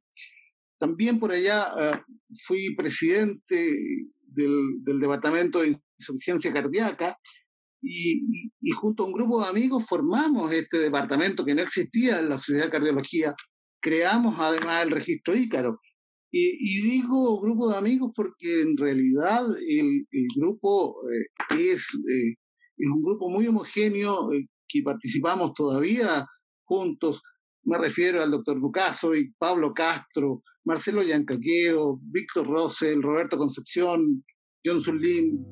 También 0.80 1.20
por 1.20 1.32
allá 1.32 2.04
fui 2.48 2.76
presidente 2.76 3.76
del, 4.20 5.00
Departamento 5.00 5.62
de 5.62 5.80
Insuficiencia 6.00 6.52
Cardíaca 6.52 7.18
y, 7.84 8.24
y, 8.60 8.72
junto 8.72 9.04
a 9.04 9.08
un 9.08 9.14
grupo 9.14 9.44
de 9.44 9.50
amigos 9.50 9.86
formamos 9.88 10.52
este 10.52 10.80
departamento 10.80 11.46
que 11.46 11.54
no 11.54 11.62
existía 11.62 12.20
en 12.20 12.30
la 12.30 12.38
Sociedad 12.38 12.66
de 12.66 12.72
Cardiología 12.72 13.36
creamos 13.82 14.36
además 14.38 14.84
el 14.84 14.92
registro 14.92 15.36
Ícaro. 15.36 15.80
Y, 16.34 16.82
digo 16.90 17.42
grupo 17.42 17.70
de 17.70 17.76
amigos 17.76 18.12
porque 18.16 18.62
en 18.62 18.78
realidad 18.78 19.46
el, 19.68 20.06
grupo 20.38 20.96
eh, 21.12 21.28
es, 21.60 21.88
eh, 22.10 22.36
es 22.78 22.90
un 22.90 23.04
grupo 23.04 23.30
muy 23.30 23.48
homogéneo 23.48 24.32
eh, 24.32 24.48
que 24.66 24.82
participamos 24.82 25.54
todavía 25.54 26.26
juntos. 26.64 27.22
Me 27.64 27.78
refiero 27.78 28.24
al 28.24 28.32
doctor 28.32 28.60
y 29.18 29.34
Pablo 29.38 29.74
Castro, 29.74 30.42
Marcelo 30.64 31.04
Yancaqueo, 31.04 32.00
Víctor 32.02 32.48
Rosell, 32.48 33.02
Roberto 33.02 33.38
Concepción, 33.38 34.24
John 34.66 34.80
Zulín, 34.80 35.46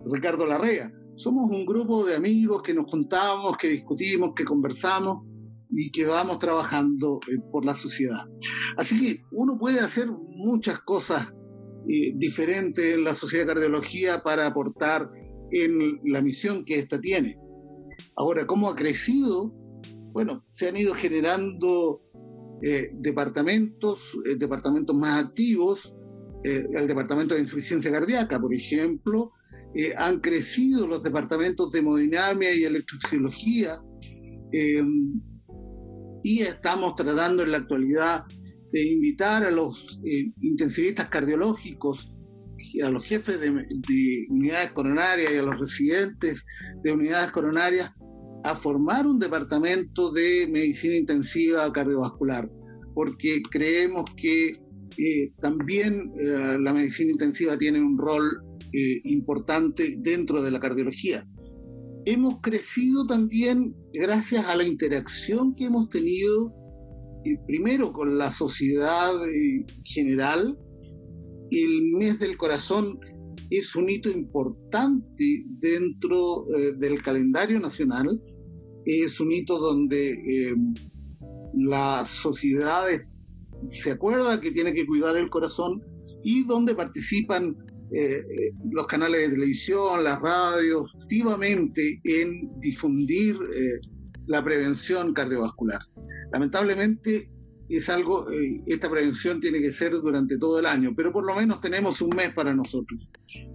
Ricardo 0.00 0.46
Larrea. 0.46 0.90
Somos 1.16 1.48
un 1.48 1.64
grupo 1.64 2.04
de 2.04 2.16
amigos 2.16 2.62
que 2.62 2.74
nos 2.74 2.90
juntamos, 2.90 3.56
que 3.56 3.68
discutimos, 3.68 4.32
que 4.34 4.44
conversamos 4.44 5.28
y 5.70 5.90
que 5.90 6.06
vamos 6.06 6.38
trabajando 6.38 7.20
eh, 7.28 7.38
por 7.52 7.64
la 7.64 7.74
sociedad. 7.74 8.26
Así 8.76 9.00
que 9.00 9.22
uno 9.32 9.58
puede 9.58 9.80
hacer 9.80 10.08
muchas 10.10 10.80
cosas 10.80 11.32
eh, 11.88 12.12
diferentes 12.16 12.94
en 12.94 13.04
la 13.04 13.14
sociedad 13.14 13.44
de 13.44 13.54
cardiología 13.54 14.22
para 14.22 14.46
aportar 14.46 15.10
en 15.50 16.00
la 16.04 16.20
misión 16.20 16.64
que 16.64 16.78
ésta 16.78 17.00
tiene. 17.00 17.38
Ahora, 18.16 18.46
¿cómo 18.46 18.68
ha 18.68 18.76
crecido? 18.76 19.54
Bueno, 20.12 20.44
se 20.50 20.68
han 20.68 20.76
ido 20.76 20.94
generando 20.94 22.02
eh, 22.62 22.90
departamentos, 22.94 24.18
departamentos 24.38 24.94
más 24.96 25.24
activos, 25.24 25.94
el 26.44 26.86
departamento 26.86 27.34
de 27.34 27.40
insuficiencia 27.40 27.90
cardíaca, 27.90 28.40
por 28.40 28.54
ejemplo, 28.54 29.32
han 29.96 30.20
crecido 30.20 30.86
los 30.86 31.02
departamentos 31.02 31.72
de 31.72 31.80
hemodinamia 31.80 32.54
y 32.54 32.62
electrofisiología, 32.62 33.80
y 36.28 36.42
estamos 36.42 36.94
tratando 36.94 37.42
en 37.42 37.52
la 37.52 37.56
actualidad 37.56 38.24
de 38.70 38.86
invitar 38.86 39.44
a 39.44 39.50
los 39.50 39.98
eh, 40.04 40.30
intensivistas 40.42 41.08
cardiológicos, 41.08 42.12
a 42.84 42.90
los 42.90 43.02
jefes 43.04 43.40
de, 43.40 44.26
unidades 44.28 44.72
coronarias 44.72 45.32
y 45.32 45.36
a 45.36 45.42
los 45.42 45.58
residentes 45.58 46.44
de 46.82 46.92
unidades 46.92 47.30
coronarias 47.30 47.92
a 48.44 48.54
formar 48.54 49.06
un 49.06 49.18
departamento 49.18 50.12
de 50.12 50.46
medicina 50.52 50.96
intensiva 50.96 51.72
cardiovascular, 51.72 52.46
porque 52.92 53.40
creemos 53.50 54.04
que 54.14 54.60
eh, 54.98 55.32
también 55.40 56.12
eh, 56.20 56.58
la 56.60 56.74
medicina 56.74 57.10
intensiva 57.10 57.56
tiene 57.56 57.80
un 57.80 57.96
rol 57.96 58.42
importante 59.04 59.96
dentro 59.98 60.42
de 60.42 60.50
la 60.50 60.60
cardiología 60.60 61.26
hemos 62.10 62.40
crecido 62.40 63.06
también 63.06 63.76
gracias 63.92 64.46
a 64.46 64.56
la 64.56 64.64
interacción 64.64 65.54
que 65.54 65.66
hemos 65.66 65.90
tenido 65.90 66.54
eh, 67.26 67.36
primero 67.46 67.92
con 67.92 68.16
la 68.16 68.32
sociedad 68.32 69.12
eh, 69.28 69.66
general. 69.84 70.58
El 71.50 71.92
mes 71.92 72.18
del 72.18 72.38
corazón 72.38 72.98
es 73.50 73.76
un 73.76 73.90
hito 73.90 74.10
importante 74.10 75.44
dentro 75.60 76.44
eh, 76.56 76.72
del 76.78 77.02
calendario 77.02 77.60
nacional. 77.60 78.22
Es 78.86 79.20
un 79.20 79.30
hito 79.30 79.58
donde 79.58 80.54
la 81.52 82.06
sociedad 82.06 82.86
se 83.64 83.90
acuerda 83.90 84.40
que 84.40 84.50
tiene 84.50 84.72
que 84.72 84.86
cuidar 84.86 85.18
el 85.18 85.28
corazón 85.28 85.82
y 86.24 86.44
donde 86.44 86.74
participan 86.74 87.54
eh, 87.90 88.52
los 88.70 88.86
canales 88.86 89.20
de 89.22 89.34
televisión, 89.34 90.04
las 90.04 90.20
radios, 90.20 90.94
activamente 91.02 92.00
en 92.04 92.60
difundir 92.60 93.36
eh, 93.36 93.80
la 94.26 94.44
prevención 94.44 95.14
cardiovascular. 95.14 95.80
Lamentablemente 96.32 97.30
es 97.68 97.88
algo, 97.88 98.30
eh, 98.30 98.62
esta 98.66 98.90
prevención 98.90 99.40
tiene 99.40 99.60
que 99.60 99.72
ser 99.72 99.92
durante 99.92 100.36
todo 100.36 100.58
el 100.58 100.66
año, 100.66 100.92
pero 100.94 101.12
por 101.12 101.24
lo 101.24 101.34
menos 101.34 101.60
tenemos 101.60 102.02
un 102.02 102.14
mes 102.14 102.32
para 102.34 102.54
nosotros. 102.54 103.10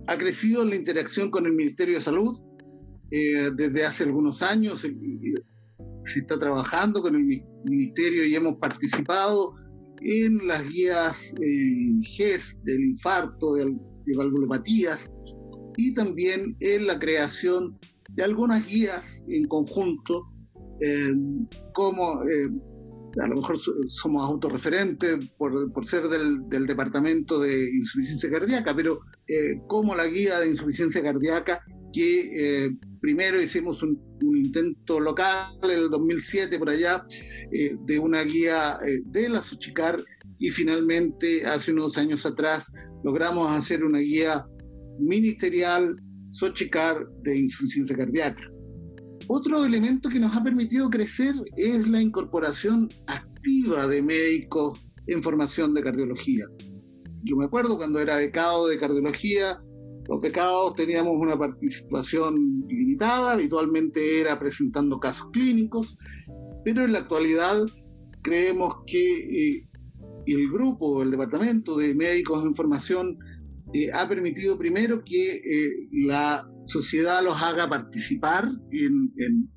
Ha 0.07 0.17
crecido 0.17 0.65
la 0.65 0.75
interacción 0.75 1.29
con 1.29 1.45
el 1.45 1.53
Ministerio 1.53 1.95
de 1.95 2.01
Salud 2.01 2.39
desde 3.11 3.85
hace 3.85 4.05
algunos 4.05 4.41
años, 4.41 4.79
se 4.79 6.19
está 6.19 6.39
trabajando 6.39 6.99
con 7.03 7.15
el 7.15 7.43
Ministerio 7.63 8.25
y 8.25 8.33
hemos 8.33 8.57
participado 8.57 9.53
en 10.01 10.47
las 10.47 10.67
guías 10.67 11.33
GES 12.01 12.61
del 12.63 12.81
infarto, 12.81 13.53
del 13.55 13.77
de 14.05 14.17
valvulopatías 14.17 15.11
y 15.77 15.93
también 15.93 16.55
en 16.59 16.87
la 16.87 16.99
creación 16.99 17.79
de 18.09 18.23
algunas 18.23 18.67
guías 18.67 19.23
en 19.27 19.47
conjunto, 19.47 20.27
eh, 20.81 21.13
como 21.73 22.23
eh, 22.23 22.49
a 23.21 23.27
lo 23.27 23.35
mejor 23.35 23.57
somos 23.85 24.29
autorreferentes 24.29 25.29
por, 25.37 25.71
por 25.71 25.85
ser 25.85 26.07
del, 26.09 26.47
del, 26.49 26.65
departamento 26.65 27.39
de 27.39 27.69
insuficiencia 27.73 28.29
cardíaca, 28.29 28.75
pero 28.75 29.01
eh, 29.27 29.61
como 29.67 29.95
la 29.95 30.05
guía 30.05 30.39
de 30.39 30.49
insuficiencia 30.49 31.01
cardíaca 31.01 31.63
que 31.93 32.71
primero 32.99 33.41
hicimos 33.41 33.83
un, 33.83 34.01
un, 34.21 34.37
intento 34.37 34.99
local 34.99 35.57
en 35.63 35.71
el 35.71 35.89
2007 35.89 36.57
por 36.57 36.69
allá 36.69 37.05
de 37.51 37.99
una 37.99 38.23
guía 38.23 38.77
de 39.05 39.29
la 39.29 39.41
Suchicar 39.41 40.03
y 40.39 40.49
finalmente 40.49 41.45
hace 41.45 41.71
unos 41.71 41.97
años 41.97 42.25
atrás 42.25 42.71
logramos 43.03 43.49
hacer 43.51 43.83
una 43.83 43.99
guía 43.99 44.45
ministerial 44.99 45.95
Sochicar 46.31 47.07
de 47.21 47.37
insuficiencia 47.37 47.95
cardíaca. 47.95 48.43
Otro 49.27 49.63
elemento 49.63 50.09
que 50.09 50.19
nos 50.19 50.35
ha 50.35 50.43
permitido 50.43 50.89
crecer 50.89 51.33
es 51.55 51.87
la 51.87 52.01
incorporación 52.01 52.89
activa 53.07 53.87
de 53.87 54.01
médicos 54.01 54.79
en 55.07 55.23
formación 55.23 55.73
de 55.73 55.83
cardiología. 55.83 56.45
Yo 57.23 57.37
me 57.37 57.45
acuerdo 57.45 57.77
cuando 57.77 57.99
era 57.99 58.17
becado 58.17 58.67
de 58.67 58.77
cardiología, 58.77 59.61
Los 60.07 60.21
becados 60.21 60.75
teníamos 60.75 61.13
una 61.17 61.37
participación 61.37 62.65
limitada, 62.67 63.33
habitualmente 63.33 64.19
era 64.19 64.37
presentando 64.37 64.99
casos 64.99 65.29
clínicos, 65.31 65.97
pero 66.65 66.83
en 66.83 66.93
la 66.93 66.99
actualidad 66.99 67.65
creemos 68.21 68.75
que 68.85 69.57
eh, 69.57 69.63
el 70.25 70.51
grupo, 70.51 71.03
el 71.03 71.11
departamento 71.11 71.77
de 71.77 71.95
médicos 71.95 72.43
en 72.43 72.53
formación 72.53 73.17
eh, 73.73 73.91
ha 73.93 74.07
permitido 74.07 74.57
primero 74.57 75.03
que 75.03 75.35
eh, 75.35 75.87
la 75.91 76.49
sociedad 76.65 77.23
los 77.23 77.41
haga 77.41 77.69
participar 77.69 78.49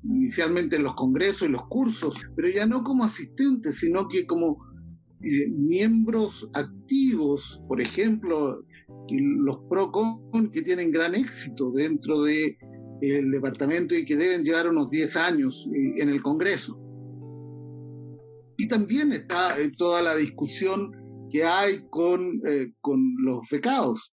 inicialmente 0.03 0.75
en 0.75 0.83
los 0.83 0.95
congresos 0.95 1.47
y 1.47 1.51
los 1.51 1.67
cursos, 1.67 2.19
pero 2.35 2.49
ya 2.49 2.65
no 2.65 2.83
como 2.83 3.05
asistentes, 3.05 3.75
sino 3.79 4.07
que 4.07 4.25
como 4.25 4.65
miembros 5.57 6.49
activos, 6.53 7.61
por 7.67 7.81
ejemplo, 7.81 8.65
los 9.09 9.59
PROCON 9.69 10.51
que 10.51 10.61
tienen 10.61 10.91
gran 10.91 11.15
éxito 11.15 11.71
dentro 11.71 12.23
del 12.23 12.57
el 13.01 13.31
departamento 13.31 13.95
y 13.95 14.05
que 14.05 14.15
deben 14.15 14.43
llevar 14.43 14.69
unos 14.69 14.89
10 14.89 15.15
años 15.17 15.69
eh, 15.73 16.01
en 16.01 16.09
el 16.09 16.21
Congreso. 16.21 16.79
Y 18.57 18.67
también 18.67 19.11
está 19.11 19.59
eh, 19.59 19.71
toda 19.77 20.01
la 20.01 20.15
discusión 20.15 20.91
que 21.29 21.43
hay 21.43 21.85
con, 21.89 22.41
eh, 22.47 22.73
con 22.81 22.99
los 23.23 23.47
becados. 23.51 24.15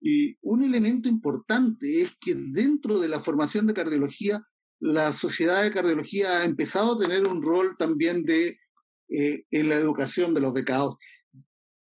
Y 0.00 0.36
un 0.42 0.62
elemento 0.62 1.08
importante 1.08 2.02
es 2.02 2.12
que 2.20 2.34
dentro 2.34 3.00
de 3.00 3.08
la 3.08 3.20
formación 3.20 3.66
de 3.66 3.74
cardiología, 3.74 4.42
la 4.80 5.12
sociedad 5.12 5.62
de 5.62 5.72
cardiología 5.72 6.40
ha 6.40 6.44
empezado 6.44 6.94
a 6.94 6.98
tener 6.98 7.26
un 7.26 7.42
rol 7.42 7.74
también 7.78 8.22
de, 8.22 8.58
en 9.08 9.68
la 9.68 9.76
educación 9.76 10.34
de 10.34 10.40
los 10.40 10.52
becados, 10.52 10.96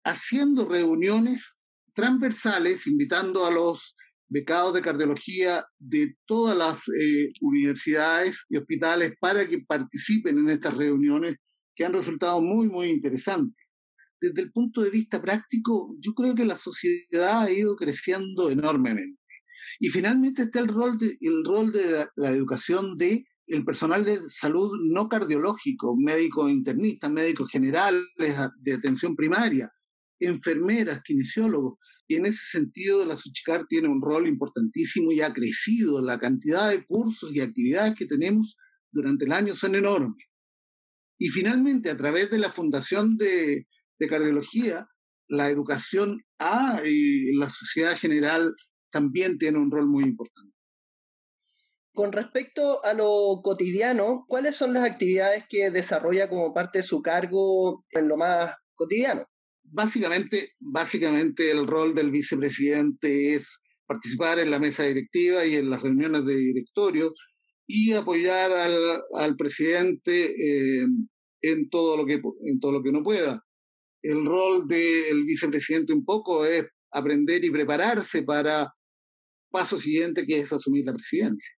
haciendo 0.03 0.67
reuniones 0.67 1.57
transversales, 2.01 2.87
invitando 2.87 3.45
a 3.45 3.51
los 3.51 3.95
becados 4.27 4.73
de 4.73 4.81
cardiología 4.81 5.63
de 5.77 6.15
todas 6.25 6.57
las 6.57 6.87
eh, 6.89 7.31
universidades 7.41 8.43
y 8.49 8.57
hospitales 8.57 9.13
para 9.19 9.47
que 9.47 9.59
participen 9.59 10.39
en 10.39 10.49
estas 10.49 10.73
reuniones 10.73 11.35
que 11.75 11.85
han 11.85 11.93
resultado 11.93 12.41
muy, 12.41 12.67
muy 12.67 12.87
interesantes. 12.87 13.67
Desde 14.19 14.41
el 14.41 14.51
punto 14.51 14.81
de 14.81 14.89
vista 14.89 15.21
práctico, 15.21 15.95
yo 15.99 16.13
creo 16.13 16.33
que 16.33 16.45
la 16.45 16.55
sociedad 16.55 17.43
ha 17.43 17.51
ido 17.51 17.75
creciendo 17.75 18.49
enormemente. 18.49 19.19
Y 19.79 19.89
finalmente 19.89 20.43
está 20.43 20.59
el 20.59 20.69
rol 20.69 20.97
de, 20.97 21.17
el 21.21 21.43
rol 21.45 21.71
de 21.71 21.91
la, 21.91 22.11
la 22.15 22.31
educación 22.31 22.97
de 22.97 23.25
el 23.45 23.63
personal 23.63 24.05
de 24.05 24.23
salud 24.23 24.71
no 24.89 25.07
cardiológico, 25.07 25.95
médicos 25.97 26.49
internistas, 26.49 27.11
médicos 27.11 27.49
generales 27.51 28.03
de 28.17 28.73
atención 28.73 29.15
primaria, 29.15 29.71
enfermeras, 30.21 31.01
kinesiólogos, 31.03 31.77
y 32.11 32.15
en 32.17 32.25
ese 32.25 32.45
sentido 32.45 33.05
la 33.05 33.15
Suchicar 33.15 33.67
tiene 33.67 33.87
un 33.87 34.01
rol 34.01 34.27
importantísimo 34.27 35.13
y 35.13 35.21
ha 35.21 35.31
crecido. 35.31 36.01
La 36.01 36.19
cantidad 36.19 36.69
de 36.69 36.85
cursos 36.85 37.31
y 37.33 37.39
actividades 37.39 37.95
que 37.97 38.05
tenemos 38.05 38.57
durante 38.91 39.23
el 39.23 39.31
año 39.31 39.55
son 39.55 39.75
enormes. 39.75 40.17
Y 41.17 41.29
finalmente, 41.29 41.89
a 41.89 41.95
través 41.95 42.29
de 42.29 42.37
la 42.37 42.49
Fundación 42.49 43.15
de, 43.15 43.65
Cardiología, 44.09 44.89
la 45.29 45.49
educación 45.49 46.21
a 46.37 46.81
la 47.35 47.49
sociedad 47.49 47.95
general 47.97 48.55
también 48.89 49.37
tiene 49.37 49.59
un 49.59 49.71
rol 49.71 49.87
muy 49.87 50.03
importante. 50.03 50.53
Con 51.93 52.11
respecto 52.11 52.83
a 52.83 52.93
lo 52.93 53.39
cotidiano, 53.41 54.25
¿cuáles 54.27 54.57
son 54.57 54.73
las 54.73 54.83
actividades 54.83 55.45
que 55.47 55.71
desarrolla 55.71 56.27
como 56.27 56.53
parte 56.53 56.79
de 56.79 56.83
su 56.83 57.01
cargo 57.01 57.85
en 57.91 58.09
lo 58.09 58.17
más 58.17 58.53
cotidiano? 58.75 59.25
Básicamente, 59.71 60.53
básicamente 60.59 61.49
el 61.51 61.65
rol 61.65 61.95
del 61.95 62.11
vicepresidente 62.11 63.35
es 63.35 63.59
participar 63.87 64.39
en 64.39 64.51
la 64.51 64.59
mesa 64.59 64.83
directiva 64.83 65.45
y 65.45 65.55
en 65.55 65.69
las 65.69 65.81
reuniones 65.81 66.25
de 66.25 66.35
directorio 66.35 67.13
y 67.67 67.93
apoyar 67.93 68.51
al, 68.51 69.01
al 69.17 69.35
presidente 69.35 70.25
eh, 70.25 70.85
en, 71.41 71.69
todo 71.69 71.97
lo 71.97 72.05
que, 72.05 72.21
en 72.45 72.59
todo 72.59 72.71
lo 72.73 72.83
que 72.83 72.89
uno 72.89 73.03
pueda. 73.03 73.43
El 74.03 74.25
rol 74.25 74.67
del 74.67 75.25
vicepresidente 75.25 75.93
un 75.93 76.03
poco 76.03 76.45
es 76.45 76.65
aprender 76.91 77.43
y 77.43 77.51
prepararse 77.51 78.23
para 78.23 78.73
paso 79.51 79.77
siguiente 79.77 80.25
que 80.25 80.39
es 80.39 80.51
asumir 80.51 80.85
la 80.85 80.93
presidencia. 80.93 81.55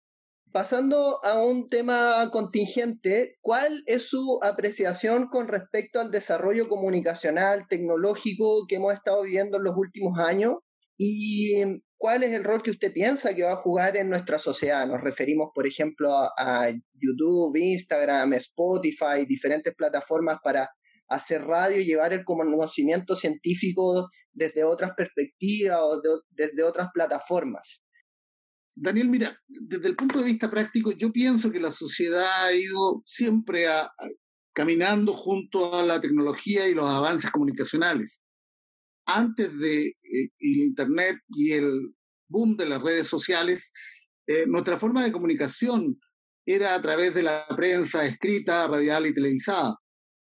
Pasando 0.54 1.20
a 1.26 1.44
un 1.44 1.68
tema 1.68 2.30
contingente, 2.32 3.40
¿cuál 3.42 3.82
es 3.88 4.08
su 4.08 4.40
apreciación 4.44 5.28
con 5.30 5.48
respecto 5.48 6.00
al 6.00 6.12
desarrollo 6.12 6.70
comunicacional, 6.70 7.66
tecnológico 7.68 8.68
que 8.68 8.76
hemos 8.76 8.94
estado 8.94 9.24
viviendo 9.24 9.58
en 9.58 9.64
los 9.64 9.74
últimos 9.76 10.20
años? 10.20 10.58
¿Y 10.96 11.56
cuál 11.98 12.22
es 12.22 12.34
el 12.36 12.44
rol 12.44 12.62
que 12.62 12.70
usted 12.70 12.94
piensa 12.94 13.34
que 13.34 13.42
va 13.42 13.54
a 13.54 13.64
jugar 13.64 13.98
en 13.98 14.12
nuestra 14.12 14.38
sociedad? 14.38 14.86
Nos 14.86 15.02
referimos, 15.02 15.50
por 15.56 15.66
ejemplo, 15.66 16.14
a, 16.14 16.70
YouTube, 16.70 17.56
Instagram, 17.56 18.34
Spotify, 18.34 19.26
diferentes 19.28 19.74
plataformas 19.74 20.38
para 20.44 20.70
hacer 21.08 21.44
radio 21.44 21.82
y 21.82 21.86
llevar 21.86 22.14
el 22.14 22.24
conocimiento 22.24 23.16
científico 23.16 24.08
desde 24.32 24.64
otras 24.64 24.92
perspectivas 24.96 25.80
o 25.82 26.00
desde 26.30 26.62
otras 26.62 26.90
plataformas. 26.94 27.83
Daniel, 28.76 29.10
mira, 29.10 29.38
desde 29.48 29.88
el 29.88 29.96
punto 29.96 30.20
de 30.20 30.26
vista 30.26 30.50
práctico, 30.50 30.92
yo 30.92 31.12
pienso 31.12 31.52
que 31.52 31.60
la 31.60 31.72
sociedad 31.72 32.46
ha 32.46 32.54
ido 32.54 33.04
siempre 33.06 33.66
caminando 34.54 35.14
junto 35.14 35.76
a 35.76 35.84
la 35.84 36.02
tecnología 36.02 36.68
y 36.68 36.74
los 36.74 36.90
avances 36.90 37.32
comunicacionales. 37.32 38.22
Antes 39.06 39.58
de 39.60 39.88
eh, 39.88 40.30
Internet 40.40 41.18
y 41.30 41.52
el 41.52 41.94
boom 42.30 42.56
de 42.56 42.68
las 42.68 42.82
redes 42.82 43.08
sociales, 43.08 43.72
eh, 44.28 44.46
nuestra 44.48 44.80
forma 44.80 45.04
de 45.04 45.12
comunicación 45.12 46.00
era 46.46 46.76
a 46.76 46.82
través 46.82 47.14
de 47.14 47.24
la 47.24 47.46
prensa 47.56 48.06
escrita, 48.06 48.68
radial 48.68 49.08
y 49.08 49.14
televisada. 49.14 49.78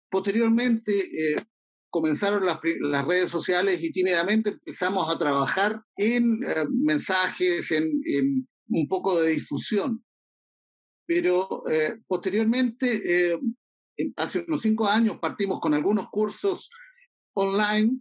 Posteriormente, 0.09 0.91
eh, 0.91 1.35
comenzaron 1.97 2.45
las, 2.45 2.59
redes 3.07 3.31
sociales 3.31 3.83
y 3.83 3.91
tímidamente 3.91 4.51
empezamos 4.51 5.09
a 5.09 5.17
trabajar 5.17 5.81
en 5.95 6.43
eh, 6.43 6.65
mensajes, 6.69 7.71
en, 7.71 8.47
un 8.69 8.87
poco 8.87 9.19
de 9.19 9.31
difusión. 9.31 10.05
Pero 11.07 11.67
eh, 11.71 11.99
posteriormente, 12.05 13.31
eh, 13.31 13.39
hace 14.15 14.45
unos 14.47 14.61
cinco 14.61 14.87
años, 14.87 15.17
partimos 15.17 15.59
con 15.59 15.73
algunos 15.73 16.07
cursos 16.11 16.69
online 17.33 17.99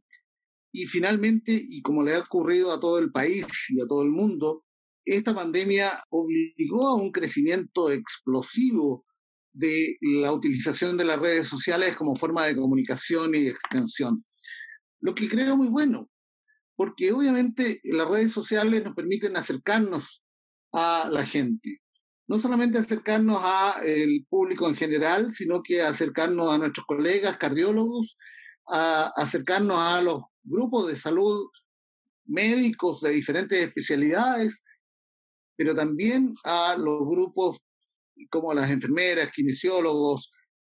y 0.74 0.84
finalmente, 0.84 1.52
y 1.52 1.80
como 1.80 2.02
le 2.02 2.16
ha 2.16 2.18
ocurrido 2.18 2.72
a 2.72 2.78
todo 2.78 2.98
el 2.98 3.10
país 3.10 3.46
y 3.70 3.80
a 3.80 3.86
todo 3.86 4.02
el 4.02 4.10
mundo, 4.10 4.66
esta 5.06 5.34
pandemia 5.34 6.04
obligó 6.10 6.88
a 6.88 6.96
un 6.96 7.12
crecimiento 7.12 7.90
explosivo 7.90 9.05
de 9.56 9.96
la 10.02 10.32
utilización 10.32 10.96
de 10.96 11.04
las 11.04 11.18
redes 11.18 11.48
sociales 11.48 11.96
como 11.96 12.14
forma 12.14 12.44
de 12.44 12.56
comunicación 12.56 13.34
y 13.34 13.48
extensión. 13.48 14.24
Lo 15.00 15.14
que 15.14 15.28
creo 15.28 15.56
muy 15.56 15.68
bueno, 15.68 16.10
porque 16.76 17.10
obviamente 17.12 17.80
las 17.84 18.06
redes 18.06 18.32
sociales 18.32 18.84
nos 18.84 18.94
permiten 18.94 19.36
acercarnos 19.36 20.22
a 20.72 21.08
la 21.10 21.24
gente. 21.24 21.78
No 22.28 22.38
solamente 22.38 22.76
acercarnos 22.78 23.40
al 23.42 24.26
público 24.28 24.68
en 24.68 24.74
general, 24.74 25.32
sino 25.32 25.62
que 25.62 25.80
acercarnos 25.80 26.52
a 26.52 26.58
nuestros 26.58 26.84
colegas 26.84 27.38
cardiólogos, 27.38 28.18
acercarnos 28.66 29.78
a 29.78 30.02
los 30.02 30.22
grupos 30.42 30.88
de 30.88 30.96
salud 30.96 31.46
médicos 32.24 33.00
de 33.00 33.10
diferentes 33.10 33.58
especialidades, 33.58 34.62
pero 35.56 35.74
también 35.74 36.34
a 36.44 36.76
los 36.76 37.08
grupos 37.08 37.58
como 38.30 38.54
las 38.54 38.70
enfermeras, 38.70 39.30
kinesiólogos, 39.32 40.30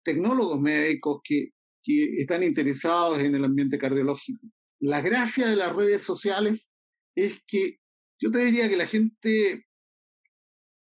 tecnólogos 0.03 0.61
médicos 0.61 1.21
que, 1.25 1.51
que 1.83 2.21
están 2.21 2.43
interesados 2.43 3.19
en 3.21 3.35
el 3.35 3.45
ambiente 3.45 3.79
cardiológico. 3.79 4.47
La 4.81 5.01
gracia 5.01 5.49
de 5.49 5.57
las 5.57 5.75
redes 5.75 6.03
sociales 6.03 6.71
es 7.15 7.41
que 7.47 7.79
yo 8.19 8.31
te 8.31 8.39
diría 8.39 8.69
que 8.69 8.77
la 8.77 8.87
gente, 8.87 9.67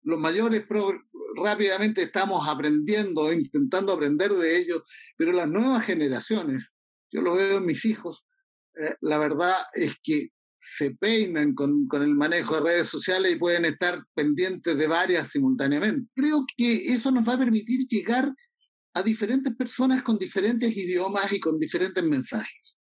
los 0.02 0.18
mayores 0.18 0.64
rápidamente 1.36 2.02
estamos 2.02 2.48
aprendiendo, 2.48 3.32
intentando 3.32 3.92
aprender 3.92 4.32
de 4.32 4.56
ellos, 4.56 4.82
pero 5.16 5.32
las 5.32 5.48
nuevas 5.48 5.84
generaciones, 5.84 6.72
yo 7.12 7.22
lo 7.22 7.34
veo 7.34 7.58
en 7.58 7.66
mis 7.66 7.84
hijos, 7.84 8.26
eh, 8.76 8.94
la 9.00 9.18
verdad 9.18 9.54
es 9.74 9.96
que 10.02 10.30
se 10.62 10.90
peinan 10.90 11.54
con, 11.54 11.88
con, 11.88 12.02
el 12.02 12.14
manejo 12.14 12.56
de 12.56 12.60
redes 12.60 12.88
sociales 12.88 13.32
y 13.32 13.38
pueden 13.38 13.64
estar 13.64 14.04
pendientes 14.14 14.76
de 14.76 14.86
varias 14.86 15.30
simultáneamente. 15.30 16.10
Creo 16.14 16.44
que 16.54 16.92
eso 16.92 17.10
nos 17.10 17.26
va 17.26 17.32
a 17.32 17.38
permitir 17.38 17.86
llegar 17.86 18.30
a 18.92 19.02
diferentes 19.02 19.56
personas 19.56 20.02
con 20.02 20.18
diferentes 20.18 20.76
idiomas 20.76 21.32
y 21.32 21.40
con 21.40 21.58
diferentes 21.58 22.04
mensajes. 22.04 22.76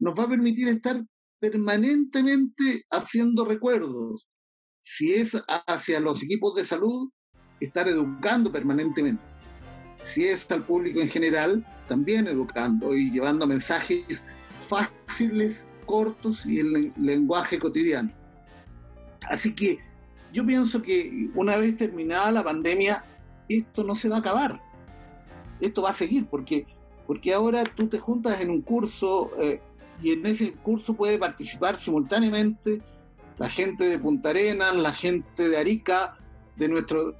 Nos 0.00 0.18
va 0.18 0.22
a 0.22 0.28
permitir 0.28 0.68
estar 0.68 1.04
permanentemente 1.38 2.86
haciendo 2.90 3.44
recuerdos. 3.44 4.26
Si 4.80 5.12
es 5.12 5.36
hacia 5.66 6.00
los 6.00 6.22
equipos 6.22 6.54
de 6.54 6.64
salud, 6.64 7.10
estar 7.60 7.88
educando 7.88 8.50
permanentemente. 8.50 9.22
Si 10.02 10.24
es 10.24 10.50
al 10.50 10.64
público 10.64 11.00
en 11.00 11.10
general, 11.10 11.66
también 11.88 12.26
educando 12.26 12.94
y 12.94 13.10
llevando 13.10 13.46
mensajes 13.46 14.24
fáciles 14.60 15.66
cortos 15.88 16.44
y 16.46 16.60
el 16.60 16.92
lenguaje 16.96 17.58
cotidiano. 17.58 18.12
Así 19.28 19.54
que 19.54 19.78
yo 20.32 20.46
pienso 20.46 20.82
que 20.82 21.30
una 21.34 21.56
vez 21.56 21.76
terminada 21.76 22.30
la 22.30 22.44
pandemia, 22.44 23.04
esto 23.48 23.82
no 23.82 23.94
se 23.94 24.08
va 24.08 24.16
a 24.16 24.20
acabar. 24.20 24.60
Esto 25.60 25.82
va 25.82 25.90
a 25.90 25.94
seguir 25.94 26.26
porque, 26.26 26.66
porque 27.06 27.32
ahora 27.32 27.64
tú 27.64 27.88
te 27.88 27.98
juntas 27.98 28.40
en 28.40 28.50
un 28.50 28.60
curso 28.60 29.30
eh, 29.40 29.60
y 30.02 30.12
en 30.12 30.26
ese 30.26 30.52
curso 30.52 30.94
puede 30.94 31.18
participar 31.18 31.74
simultáneamente 31.76 32.82
la 33.38 33.48
gente 33.48 33.86
de 33.86 33.98
Punta 33.98 34.30
Arenas, 34.30 34.76
la 34.76 34.92
gente 34.92 35.48
de 35.48 35.56
Arica, 35.56 36.18
de 36.56 36.68
nuestro, 36.68 37.16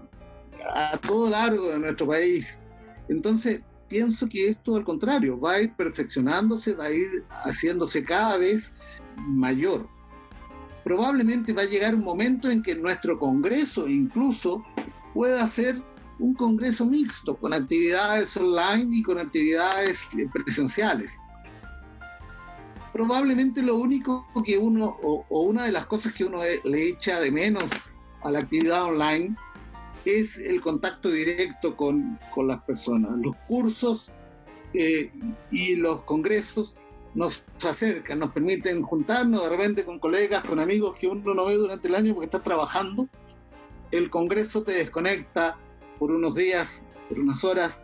a 0.74 0.98
todo 0.98 1.30
largo 1.30 1.68
de 1.70 1.78
nuestro 1.78 2.06
país. 2.06 2.60
Entonces, 3.08 3.62
pienso 3.88 4.28
que 4.28 4.48
esto 4.48 4.76
al 4.76 4.84
contrario, 4.84 5.38
va 5.38 5.52
a 5.52 5.62
ir 5.62 5.74
perfeccionándose, 5.74 6.74
va 6.74 6.84
a 6.84 6.92
ir 6.92 7.24
haciéndose 7.44 8.04
cada 8.04 8.36
vez 8.36 8.74
mayor. 9.16 9.88
Probablemente 10.84 11.52
va 11.52 11.62
a 11.62 11.66
llegar 11.66 11.94
un 11.94 12.04
momento 12.04 12.50
en 12.50 12.62
que 12.62 12.74
nuestro 12.74 13.18
Congreso 13.18 13.88
incluso 13.88 14.64
pueda 15.12 15.46
ser 15.46 15.82
un 16.18 16.34
Congreso 16.34 16.84
mixto, 16.84 17.36
con 17.36 17.52
actividades 17.52 18.36
online 18.36 18.96
y 18.96 19.02
con 19.02 19.18
actividades 19.18 20.08
presenciales. 20.32 21.18
Probablemente 22.92 23.62
lo 23.62 23.76
único 23.76 24.26
que 24.44 24.58
uno, 24.58 24.96
o, 25.02 25.42
una 25.42 25.64
de 25.64 25.72
las 25.72 25.86
cosas 25.86 26.12
que 26.12 26.24
uno 26.24 26.40
le 26.64 26.88
echa 26.88 27.20
de 27.20 27.30
menos 27.30 27.70
a 28.22 28.30
la 28.30 28.40
actividad 28.40 28.84
online, 28.84 29.36
es 30.08 30.38
el 30.38 30.60
contacto 30.60 31.10
directo 31.10 31.76
con, 31.76 32.18
con 32.34 32.48
las 32.48 32.62
personas. 32.62 33.12
Los 33.22 33.36
cursos 33.46 34.10
eh, 34.74 35.10
y 35.50 35.76
los 35.76 36.02
congresos 36.02 36.74
nos 37.14 37.44
acercan, 37.66 38.18
nos 38.18 38.32
permiten 38.32 38.82
juntarnos 38.82 39.42
de 39.42 39.48
repente 39.48 39.84
con 39.84 39.98
colegas, 39.98 40.44
con 40.44 40.60
amigos 40.60 40.96
que 40.98 41.08
uno 41.08 41.34
no 41.34 41.46
ve 41.46 41.54
durante 41.54 41.88
el 41.88 41.94
año 41.94 42.14
porque 42.14 42.26
está 42.26 42.42
trabajando. 42.42 43.08
El 43.90 44.10
congreso 44.10 44.62
te 44.62 44.72
desconecta 44.72 45.58
por 45.98 46.10
unos 46.10 46.34
días, 46.34 46.84
por 47.08 47.18
unas 47.18 47.42
horas, 47.44 47.82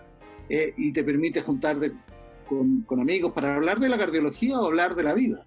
eh, 0.49 0.73
y 0.77 0.93
te 0.93 1.03
permite 1.03 1.41
juntar 1.41 1.79
con, 2.49 2.83
con 2.83 3.01
amigos 3.01 3.33
para 3.33 3.55
hablar 3.55 3.81
de 3.81 3.89
la 3.89 3.99
cardiología 3.99 4.61
o 4.61 4.67
hablar 4.67 4.95
de 4.95 5.03
la 5.03 5.15
vida. 5.15 5.45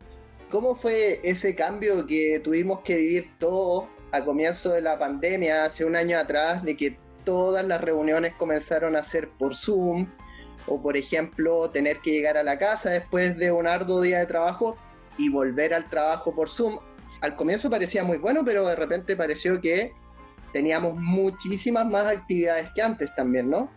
¿Cómo 0.50 0.76
fue 0.76 1.22
ese 1.24 1.56
cambio 1.56 2.06
que 2.08 2.40
tuvimos 2.44 2.82
que 2.82 2.96
vivir 2.96 3.32
todos 3.38 3.86
a 4.18 4.26
comienzo 4.26 4.74
de 4.74 4.82
la 4.82 5.00
pandemia, 5.00 5.66
hace 5.66 5.86
un 5.86 5.96
año 5.96 6.18
atrás, 6.18 6.64
de 6.64 6.76
que 6.76 6.98
todas 7.24 7.66
las 7.66 7.82
reuniones 7.82 8.34
comenzaron 8.36 8.96
a 8.96 9.04
ser 9.04 9.30
por 9.30 9.56
Zoom, 9.56 10.08
o 10.68 10.82
por 10.82 10.98
ejemplo 10.98 11.70
tener 11.70 12.00
que 12.00 12.12
llegar 12.12 12.38
a 12.38 12.44
la 12.44 12.58
casa 12.58 12.90
después 12.90 13.38
de 13.38 13.52
un 13.52 13.68
arduo 13.68 14.02
día 14.02 14.20
de 14.20 14.26
trabajo 14.26 14.78
y 15.18 15.30
volver 15.30 15.74
al 15.74 15.90
trabajo 15.90 16.36
por 16.36 16.50
Zoom. 16.50 16.80
Al 17.22 17.36
comienzo 17.36 17.70
parecía 17.70 18.04
muy 18.04 18.18
bueno, 18.18 18.44
pero 18.46 18.68
de 18.68 18.76
repente 18.76 19.16
pareció 19.16 19.60
que 19.62 19.94
teníamos 20.54 21.00
muchísimas 21.00 21.86
más 21.86 22.06
actividades 22.06 22.70
que 22.76 22.82
antes 22.82 23.14
también, 23.16 23.50
¿no? 23.50 23.70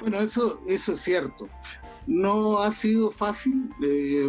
Bueno, 0.00 0.18
eso, 0.20 0.60
eso 0.66 0.92
es 0.92 1.00
cierto. 1.00 1.48
No 2.06 2.60
ha 2.60 2.72
sido 2.72 3.10
fácil. 3.10 3.70
Eh, 3.84 4.28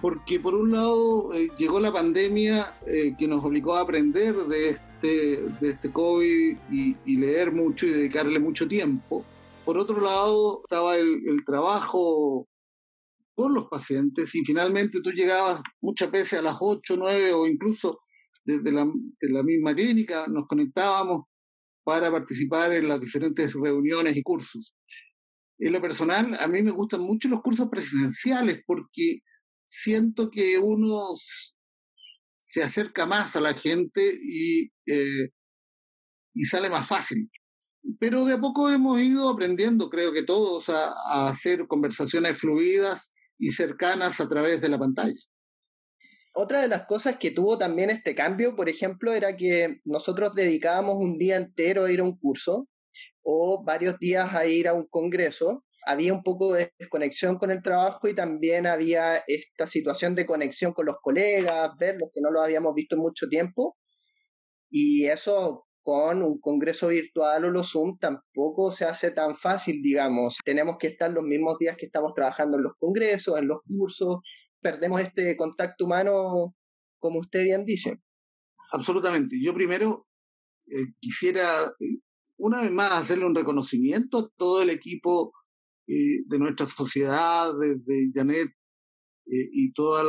porque 0.00 0.40
por 0.40 0.54
un 0.54 0.72
lado 0.72 1.32
eh, 1.32 1.50
llegó 1.58 1.80
la 1.80 1.92
pandemia 1.92 2.78
eh, 2.86 3.14
que 3.18 3.26
nos 3.26 3.44
obligó 3.44 3.74
a 3.74 3.80
aprender 3.80 4.34
de 4.34 4.70
este, 4.70 5.42
de 5.60 5.70
este 5.70 5.90
COVID 5.90 6.56
y, 6.70 7.16
leer 7.16 7.52
mucho 7.52 7.86
y 7.86 7.90
dedicarle 7.90 8.38
mucho 8.38 8.68
tiempo. 8.68 9.24
Por 9.64 9.78
otro 9.78 10.00
lado 10.00 10.62
estaba 10.64 10.96
el, 10.96 11.44
trabajo 11.44 12.46
con 13.34 13.54
los 13.54 13.68
pacientes 13.68 14.34
y 14.34 14.44
finalmente 14.44 15.00
tú 15.02 15.10
llegabas 15.10 15.60
muchas 15.80 16.10
veces 16.10 16.38
a 16.38 16.42
las 16.42 16.56
8, 16.60 16.96
9 16.96 17.32
o 17.32 17.46
incluso 17.46 18.00
desde 18.44 18.72
la, 18.72 18.90
la 19.20 19.42
misma 19.42 19.74
clínica, 19.74 20.26
nos 20.26 20.46
conectábamos 20.46 21.26
para 21.84 22.10
participar 22.10 22.72
en 22.72 22.88
las 22.88 23.00
diferentes 23.00 23.52
reuniones 23.52 24.16
y 24.16 24.22
cursos. 24.22 24.74
En 25.58 25.72
lo 25.72 25.80
personal, 25.80 26.36
a 26.40 26.46
mí 26.46 26.62
me 26.62 26.70
gustan 26.70 27.00
mucho 27.00 27.28
los 27.28 27.42
cursos 27.42 27.68
presenciales 27.68 28.62
porque 28.66 29.20
siento 29.68 30.30
que 30.30 30.58
uno 30.58 31.10
se 32.38 32.62
acerca 32.62 33.06
más 33.06 33.36
a 33.36 33.40
la 33.40 33.54
gente 33.54 34.18
y, 34.20 34.70
eh, 34.86 35.28
y 36.34 36.44
sale 36.44 36.70
más 36.70 36.88
fácil. 36.88 37.30
Pero 38.00 38.24
de 38.24 38.34
a 38.34 38.40
poco 38.40 38.70
hemos 38.70 39.00
ido 39.00 39.28
aprendiendo, 39.28 39.90
creo 39.90 40.12
que 40.12 40.22
todos, 40.22 40.68
a, 40.70 40.92
a 41.10 41.28
hacer 41.28 41.66
conversaciones 41.66 42.38
fluidas 42.38 43.12
y 43.38 43.52
cercanas 43.52 44.20
a 44.20 44.28
través 44.28 44.60
de 44.60 44.68
la 44.68 44.78
pantalla. 44.78 45.20
Otra 46.34 46.62
de 46.62 46.68
las 46.68 46.86
cosas 46.86 47.16
que 47.18 47.30
tuvo 47.30 47.58
también 47.58 47.90
este 47.90 48.14
cambio, 48.14 48.56
por 48.56 48.68
ejemplo, 48.68 49.12
era 49.12 49.36
que 49.36 49.80
nosotros 49.84 50.34
dedicábamos 50.34 50.96
un 50.98 51.18
día 51.18 51.36
entero 51.36 51.84
a 51.84 51.92
ir 51.92 52.00
a 52.00 52.04
un 52.04 52.18
curso 52.18 52.68
o 53.22 53.62
varios 53.62 53.98
días 53.98 54.32
a 54.34 54.46
ir 54.46 54.68
a 54.68 54.74
un 54.74 54.86
congreso 54.86 55.64
había 55.88 56.12
un 56.12 56.22
poco 56.22 56.52
de 56.52 56.70
desconexión 56.78 57.38
con 57.38 57.50
el 57.50 57.62
trabajo 57.62 58.08
y 58.08 58.14
también 58.14 58.66
había 58.66 59.22
esta 59.26 59.66
situación 59.66 60.14
de 60.14 60.26
conexión 60.26 60.74
con 60.74 60.84
los 60.84 60.96
colegas, 61.00 61.70
verlos 61.78 62.10
que 62.12 62.20
no 62.20 62.30
los 62.30 62.44
habíamos 62.44 62.74
visto 62.74 62.94
en 62.94 63.00
mucho 63.00 63.26
tiempo. 63.26 63.78
Y 64.70 65.06
eso 65.06 65.64
con 65.82 66.22
un 66.22 66.38
congreso 66.40 66.88
virtual 66.88 67.46
o 67.46 67.50
los 67.50 67.70
Zoom 67.70 67.96
tampoco 67.98 68.70
se 68.70 68.84
hace 68.84 69.12
tan 69.12 69.34
fácil, 69.34 69.80
digamos. 69.80 70.36
Tenemos 70.44 70.76
que 70.78 70.88
estar 70.88 71.10
los 71.10 71.24
mismos 71.24 71.58
días 71.58 71.74
que 71.78 71.86
estamos 71.86 72.12
trabajando 72.14 72.58
en 72.58 72.64
los 72.64 72.74
congresos, 72.78 73.38
en 73.38 73.48
los 73.48 73.62
cursos, 73.66 74.18
perdemos 74.60 75.00
este 75.00 75.38
contacto 75.38 75.86
humano, 75.86 76.54
como 76.98 77.20
usted 77.20 77.44
bien 77.44 77.64
dice. 77.64 77.98
Absolutamente. 78.72 79.36
Yo 79.42 79.54
primero 79.54 80.06
eh, 80.66 80.92
quisiera, 81.00 81.72
eh, 81.80 82.00
una 82.36 82.60
vez 82.60 82.70
más, 82.70 82.92
hacerle 82.92 83.24
un 83.24 83.34
reconocimiento 83.34 84.18
a 84.18 84.28
todo 84.36 84.60
el 84.60 84.68
equipo 84.68 85.32
de 85.88 86.38
nuestra 86.38 86.66
sociedad, 86.66 87.52
desde 87.58 88.10
Janet 88.12 88.48
eh, 89.26 89.48
y 89.52 89.72
todas 89.72 90.04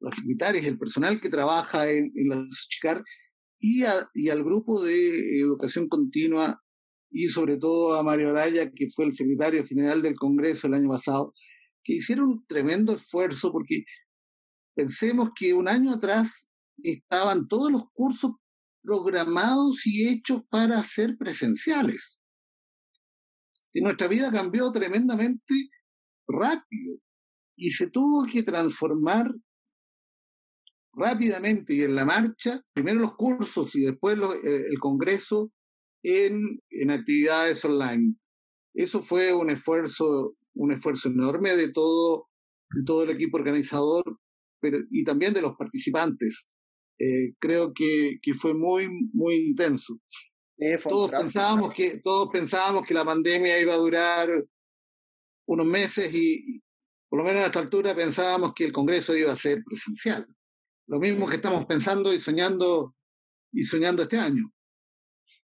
las, 0.00 0.16
secretarias, 0.16 0.66
el 0.66 0.78
personal 0.78 1.18
que 1.20 1.30
trabaja 1.30 1.90
en, 1.90 2.12
la 2.28 2.44
Chicar 2.68 3.02
y, 3.58 3.84
al 3.84 4.44
grupo 4.44 4.84
de 4.84 5.40
educación 5.40 5.88
continua 5.88 6.60
y 7.10 7.28
sobre 7.28 7.56
todo 7.56 7.94
a 7.94 8.02
Mario 8.02 8.30
Araya, 8.30 8.70
que 8.70 8.88
fue 8.94 9.06
el 9.06 9.14
secretario 9.14 9.64
general 9.66 10.02
del 10.02 10.16
Congreso 10.16 10.66
el 10.66 10.74
año 10.74 10.88
pasado, 10.90 11.32
que 11.82 11.94
hicieron 11.94 12.28
un 12.28 12.46
tremendo 12.46 12.92
esfuerzo 12.92 13.50
porque 13.52 13.84
pensemos 14.74 15.30
que 15.34 15.54
un 15.54 15.68
año 15.68 15.92
atrás 15.92 16.50
estaban 16.82 17.48
todos 17.48 17.72
los 17.72 17.84
cursos 17.94 18.32
programados 18.82 19.86
y 19.86 20.08
hechos 20.08 20.42
para 20.50 20.82
ser 20.82 21.16
presenciales 21.16 22.20
nuestra 23.80 24.08
vida 24.08 24.30
cambió 24.30 24.70
tremendamente 24.70 25.54
rápido 26.28 26.98
y 27.56 27.70
se 27.70 27.90
tuvo 27.90 28.26
que 28.26 28.42
transformar 28.42 29.32
rápidamente 30.92 31.74
y 31.74 31.82
en 31.82 31.94
la 31.94 32.04
marcha, 32.04 32.62
primero 32.72 33.00
los 33.00 33.16
cursos 33.16 33.74
y 33.74 33.82
después 33.82 34.16
eh, 34.16 34.64
el 34.70 34.78
Congreso 34.78 35.52
en, 36.02 36.60
en 36.70 36.90
actividades 36.90 37.64
online. 37.64 38.16
Eso 38.74 39.02
fue 39.02 39.32
un 39.32 39.50
esfuerzo, 39.50 40.36
un 40.54 40.72
esfuerzo 40.72 41.08
enorme 41.08 41.56
de 41.56 41.72
todo, 41.72 42.28
todo 42.86 43.04
el 43.04 43.10
equipo 43.10 43.38
organizador 43.38 44.04
pero, 44.60 44.78
y 44.90 45.04
también 45.04 45.34
de 45.34 45.42
los 45.42 45.56
participantes. 45.56 46.48
Eh, 46.98 47.34
creo 47.40 47.72
que, 47.74 48.18
que 48.22 48.34
fue 48.34 48.54
muy, 48.54 48.88
muy 49.12 49.34
intenso 49.34 50.00
todos 50.82 51.10
pensábamos 51.10 51.72
que 51.72 51.98
todos 51.98 52.28
pensábamos 52.30 52.86
que 52.86 52.94
la 52.94 53.04
pandemia 53.04 53.60
iba 53.60 53.74
a 53.74 53.78
durar 53.78 54.28
unos 55.46 55.66
meses 55.66 56.12
y, 56.14 56.62
por 57.08 57.18
lo 57.18 57.24
menos 57.24 57.42
a 57.42 57.46
esta 57.46 57.60
altura 57.60 57.94
pensábamos 57.94 58.52
que 58.54 58.64
el 58.64 58.72
Congreso 58.72 59.16
iba 59.16 59.32
a 59.32 59.36
ser 59.36 59.62
presencial. 59.64 60.26
Lo 60.86 60.98
mismo 60.98 61.26
que 61.26 61.36
estamos 61.36 61.64
pensando 61.66 62.12
y 62.12 62.18
soñando 62.18 62.94
y 63.52 63.62
soñando 63.62 64.02
este 64.02 64.18
año. 64.18 64.52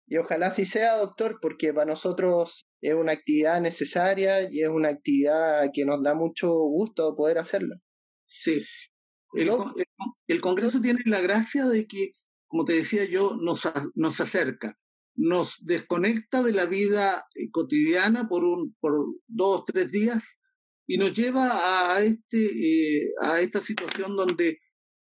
Y 0.08 0.18
ojalá 0.18 0.48
así 0.48 0.64
sea, 0.64 0.96
doctor, 0.98 1.40
porque 1.42 1.74
para 1.74 1.86
nosotros 1.86 2.70
es 2.82 2.94
una 2.94 3.12
actividad 3.12 3.60
necesaria 3.60 4.50
y 4.50 4.62
es 4.62 4.70
una 4.70 4.90
actividad 4.90 5.70
que 5.74 5.84
nos 5.84 6.02
da 6.02 6.14
mucho 6.14 6.50
gusto 6.54 7.16
poder 7.16 7.40
hacerla. 7.40 7.76
Sí. 8.28 8.64
El, 9.34 9.52
el 10.28 10.42
Congreso 10.42 10.80
tiene 10.80 11.02
la 11.06 11.20
gracia 11.20 11.66
de 11.66 11.86
que, 11.86 12.14
como 12.48 12.64
te 12.64 12.74
decía 12.74 13.04
yo, 13.04 13.36
nos, 13.36 13.70
nos 13.96 14.22
acerca 14.22 14.78
nos 15.18 15.66
desconecta 15.66 16.44
de 16.44 16.54
la 16.54 16.66
vida 16.66 17.26
eh, 17.34 17.50
cotidiana 17.52 18.28
por, 18.30 18.44
un, 18.44 18.76
por 18.80 18.94
dos, 19.28 19.66
tres 19.66 19.92
días 19.92 20.40
y 20.88 20.98
nos 20.98 21.14
lleva 21.14 21.96
a, 21.96 22.04
este, 22.04 22.38
eh, 22.38 23.10
a 23.22 23.42
esta 23.42 23.60
situación 23.60 24.16
donde 24.16 24.60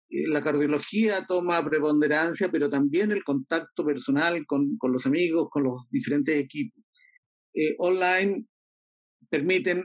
eh, 0.09 0.27
la 0.27 0.43
cardiología 0.43 1.25
toma 1.27 1.63
preponderancia, 1.63 2.49
pero 2.51 2.67
también 2.69 3.11
el 3.11 3.23
contacto 3.23 3.85
personal 3.85 4.43
con, 4.47 4.75
con 4.77 4.91
los 4.91 5.05
amigos, 5.05 5.49
con 5.51 5.63
los 5.63 5.87
diferentes 5.91 6.35
equipos. 6.35 6.83
online 7.77 8.45
permiten 9.29 9.83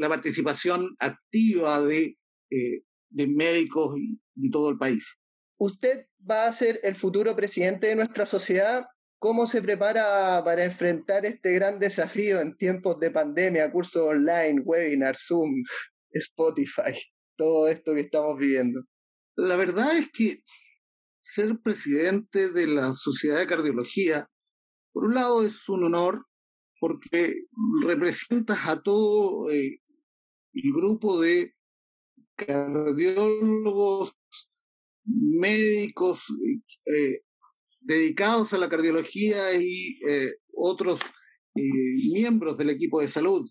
la 0.00 0.08
participación 0.08 0.94
activa 0.98 1.82
de, 1.82 2.16
de 2.50 3.26
médicos 3.26 3.94
de 4.34 4.50
todo 4.50 4.70
el 4.70 4.76
país. 4.76 5.18
Usted 5.58 6.06
va 6.28 6.46
a 6.46 6.52
ser 6.52 6.80
el 6.82 6.94
futuro 6.94 7.34
presidente 7.34 7.88
de 7.88 7.96
nuestra 7.96 8.26
sociedad. 8.26 8.86
¿Cómo 9.20 9.48
se 9.48 9.60
prepara 9.62 10.42
para 10.44 10.64
enfrentar 10.64 11.26
este 11.26 11.52
gran 11.52 11.80
desafío 11.80 12.40
en 12.40 12.56
tiempos 12.56 13.00
de 13.00 13.10
pandemia, 13.10 13.72
cursos 13.72 14.02
online, 14.02 14.60
webinar, 14.60 15.16
Zoom, 15.16 15.50
Spotify, 16.10 16.96
todo 17.36 17.66
esto 17.66 17.94
que 17.94 18.02
estamos 18.02 18.38
viviendo? 18.38 18.84
La 19.34 19.56
verdad 19.56 19.96
es 19.96 20.08
que 20.12 20.44
ser 21.20 21.58
presidente 21.60 22.50
de 22.50 22.68
la 22.68 22.94
Sociedad 22.94 23.38
de 23.38 23.48
Cardiología, 23.48 24.30
por 24.92 25.06
un 25.06 25.14
lado 25.14 25.44
es 25.44 25.68
un 25.68 25.82
honor 25.82 26.24
porque 26.78 27.34
representas 27.84 28.68
a 28.68 28.80
todo 28.80 29.50
eh, 29.50 29.80
el 30.52 30.72
grupo 30.72 31.20
de 31.20 31.54
cardiólogos, 32.36 34.16
médicos 35.04 36.24
eh, 36.86 37.22
dedicados 37.88 38.52
a 38.52 38.58
la 38.58 38.68
cardiología 38.68 39.54
y 39.58 39.98
eh, 40.06 40.34
otros 40.54 41.00
eh, 41.54 41.62
miembros 42.12 42.58
del 42.58 42.70
equipo 42.70 43.00
de 43.00 43.08
salud. 43.08 43.48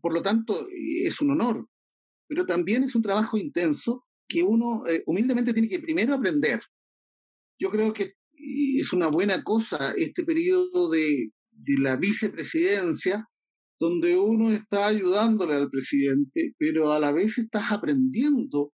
Por 0.00 0.14
lo 0.14 0.22
tanto, 0.22 0.68
es 1.04 1.20
un 1.20 1.32
honor, 1.32 1.68
pero 2.28 2.46
también 2.46 2.84
es 2.84 2.94
un 2.94 3.02
trabajo 3.02 3.36
intenso 3.36 4.04
que 4.28 4.42
uno 4.42 4.82
humildemente 5.06 5.52
tiene 5.52 5.68
que 5.68 5.80
primero 5.80 6.14
aprender. 6.14 6.60
Yo 7.60 7.70
creo 7.70 7.92
que 7.92 8.14
es 8.78 8.92
una 8.92 9.08
buena 9.08 9.44
cosa 9.44 9.92
este 9.96 10.24
periodo 10.24 10.90
de, 10.90 11.30
de 11.50 11.78
la 11.78 11.96
vicepresidencia, 11.96 13.28
donde 13.78 14.16
uno 14.16 14.50
está 14.50 14.86
ayudándole 14.86 15.54
al 15.54 15.70
presidente, 15.70 16.54
pero 16.58 16.92
a 16.92 17.00
la 17.00 17.12
vez 17.12 17.38
estás 17.38 17.70
aprendiendo 17.70 18.72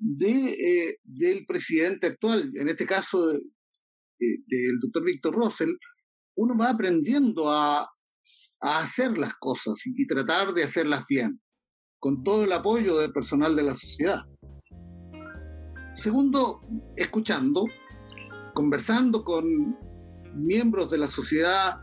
de, 0.00 0.30
eh, 0.30 0.96
del 1.04 1.44
presidente 1.46 2.06
actual, 2.08 2.50
en 2.54 2.68
este 2.68 2.86
caso 2.86 3.38
del 4.20 4.78
doctor 4.80 5.04
Víctor 5.04 5.34
Russell, 5.34 5.70
uno 6.36 6.56
va 6.56 6.70
aprendiendo 6.70 7.50
a, 7.50 7.88
a 8.60 8.78
hacer 8.78 9.16
las 9.16 9.34
cosas 9.34 9.80
y, 9.86 10.06
tratar 10.06 10.52
de 10.52 10.64
hacerlas 10.64 11.04
bien, 11.08 11.40
con 11.98 12.22
todo 12.22 12.44
el 12.44 12.52
apoyo 12.52 12.98
del 12.98 13.12
personal 13.12 13.56
de 13.56 13.62
la 13.62 13.74
sociedad. 13.74 14.20
Segundo, 15.92 16.60
escuchando, 16.96 17.64
conversando 18.54 19.24
con 19.24 19.76
miembros 20.34 20.90
de 20.90 20.98
la 20.98 21.08
sociedad 21.08 21.80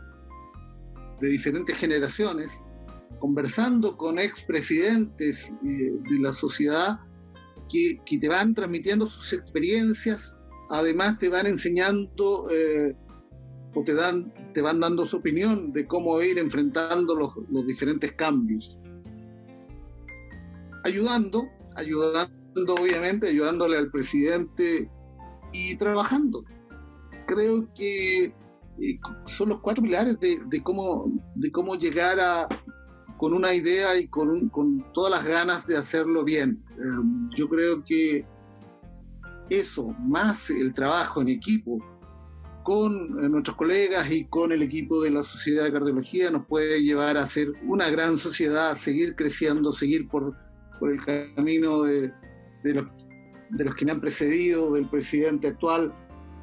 de 1.20 1.28
diferentes 1.28 1.76
generaciones, 1.76 2.62
conversando 3.18 3.96
con 3.96 4.18
expresidentes 4.18 5.50
eh, 5.50 5.98
de 6.10 6.18
la 6.20 6.32
sociedad 6.32 7.00
que, 7.68 7.98
que, 8.06 8.18
te 8.18 8.28
van 8.28 8.54
transmitiendo 8.54 9.04
sus 9.04 9.32
experiencias, 9.32 10.37
además 10.70 11.18
te 11.18 11.28
van 11.28 11.46
enseñando 11.46 12.48
eh, 12.50 12.94
o 13.74 13.84
te, 13.84 13.94
dan, 13.94 14.32
te 14.52 14.60
van 14.60 14.80
dando 14.80 15.06
su 15.06 15.18
opinión 15.18 15.72
de 15.72 15.86
cómo 15.86 16.20
ir 16.22 16.38
enfrentando 16.38 17.14
los, 17.14 17.66
diferentes 17.66 18.12
cambios. 18.12 18.78
Ayudando, 20.84 21.48
ayudando 21.76 22.74
obviamente, 22.80 23.28
ayudándole 23.28 23.76
al 23.76 23.90
presidente 23.90 24.90
y 25.52 25.76
trabajando. 25.76 26.44
Creo 27.26 27.68
que 27.74 28.32
son 29.26 29.50
los 29.50 29.60
cuatro 29.60 29.82
pilares 29.82 30.18
de, 30.20 30.62
cómo, 30.62 31.12
de 31.34 31.52
cómo 31.52 31.74
llegar 31.76 32.18
a, 32.20 32.48
con 33.18 33.34
una 33.34 33.54
idea 33.54 33.98
y 33.98 34.08
con, 34.08 34.48
con 34.48 34.86
todas 34.94 35.10
las 35.10 35.24
ganas 35.24 35.66
de 35.66 35.76
hacerlo 35.76 36.24
bien. 36.24 36.64
Em, 36.78 37.28
yo 37.36 37.48
creo 37.48 37.84
que 37.84 38.24
eso, 39.50 39.94
más 40.00 40.50
el 40.50 40.74
trabajo 40.74 41.22
en 41.22 41.28
equipo 41.28 41.78
con 42.62 43.24
eh, 43.24 43.28
nuestros 43.28 43.56
colegas 43.56 44.10
y 44.10 44.26
con 44.26 44.52
el 44.52 44.62
equipo 44.62 45.00
de 45.00 45.10
la 45.10 45.22
Sociedad 45.22 45.64
de 45.64 45.72
Cardiología, 45.72 46.30
nos 46.30 46.46
puede 46.46 46.82
llevar 46.82 47.16
a 47.16 47.26
ser 47.26 47.52
una 47.66 47.88
gran 47.88 48.16
sociedad, 48.16 48.74
seguir 48.74 49.16
creciendo, 49.16 49.72
seguir 49.72 50.06
por, 50.08 50.36
por 50.78 50.92
el 50.92 51.02
camino 51.34 51.84
de, 51.84 52.12
de 52.62 53.64
los 53.64 53.74
que 53.74 53.84
me 53.84 53.92
han 53.92 54.00
precedido, 54.00 54.74
del 54.74 54.88
presidente 54.88 55.48
actual, 55.48 55.94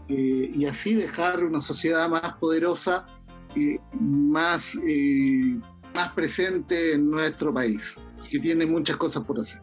eh, 0.07 0.51
y 0.53 0.65
así 0.65 0.93
dejar 0.93 1.43
una 1.43 1.59
sociedad 1.59 2.07
más 2.09 2.33
poderosa 2.35 3.07
y 3.55 3.77
más, 3.99 4.75
eh, 4.87 5.59
más 5.95 6.11
presente 6.13 6.93
en 6.93 7.09
nuestro 7.09 7.53
país, 7.53 8.01
que 8.29 8.39
tiene 8.39 8.65
muchas 8.65 8.97
cosas 8.97 9.23
por 9.23 9.39
hacer. 9.39 9.61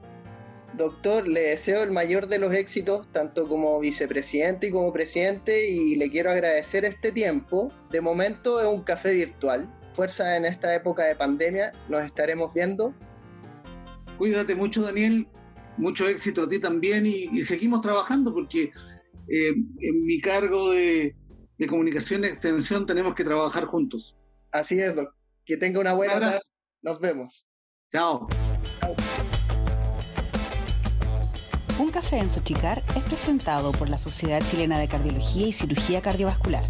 Doctor, 0.76 1.28
le 1.28 1.40
deseo 1.40 1.82
el 1.82 1.90
mayor 1.90 2.28
de 2.28 2.38
los 2.38 2.54
éxitos, 2.54 3.10
tanto 3.12 3.46
como 3.48 3.78
vicepresidente 3.78 4.68
y 4.68 4.70
como 4.70 4.92
presidente, 4.92 5.68
y 5.68 5.96
le 5.96 6.10
quiero 6.10 6.30
agradecer 6.30 6.84
este 6.84 7.12
tiempo. 7.12 7.72
De 7.90 8.00
momento 8.00 8.60
es 8.60 8.66
un 8.66 8.82
café 8.82 9.12
virtual. 9.12 9.68
Fuerza 9.92 10.36
en 10.36 10.46
esta 10.46 10.74
época 10.74 11.04
de 11.04 11.14
pandemia, 11.14 11.72
nos 11.88 12.02
estaremos 12.02 12.54
viendo. 12.54 12.94
Cuídate 14.16 14.54
mucho, 14.54 14.82
Daniel. 14.82 15.28
Mucho 15.76 16.08
éxito 16.08 16.42
a 16.42 16.48
ti 16.48 16.58
también 16.58 17.06
y, 17.06 17.28
y 17.32 17.44
seguimos 17.44 17.80
trabajando 17.80 18.32
porque 18.32 18.72
eh, 19.28 19.48
en 19.48 20.04
mi 20.04 20.20
cargo 20.20 20.72
de, 20.72 21.16
comunicación 21.68 22.24
y 22.24 22.26
extensión 22.26 22.86
tenemos 22.86 23.14
que 23.14 23.24
trabajar 23.24 23.66
juntos. 23.66 24.18
Así 24.50 24.80
es, 24.80 24.94
Doc. 24.94 25.14
Que 25.44 25.56
tenga 25.56 25.80
una 25.80 25.94
buena 25.94 26.18
tarde. 26.18 26.40
Nos 26.82 27.00
vemos. 27.00 27.46
Chao. 27.92 28.28
Un 31.78 31.90
café 31.90 32.18
en 32.18 32.28
Sochicar 32.28 32.82
es 32.94 33.02
presentado 33.02 33.72
por 33.72 33.88
la 33.88 33.96
Sociedad 33.96 34.42
Chilena 34.46 34.78
de 34.78 34.88
Cardiología 34.88 35.46
y 35.46 35.52
Cirugía 35.52 36.02
Cardiovascular. 36.02 36.64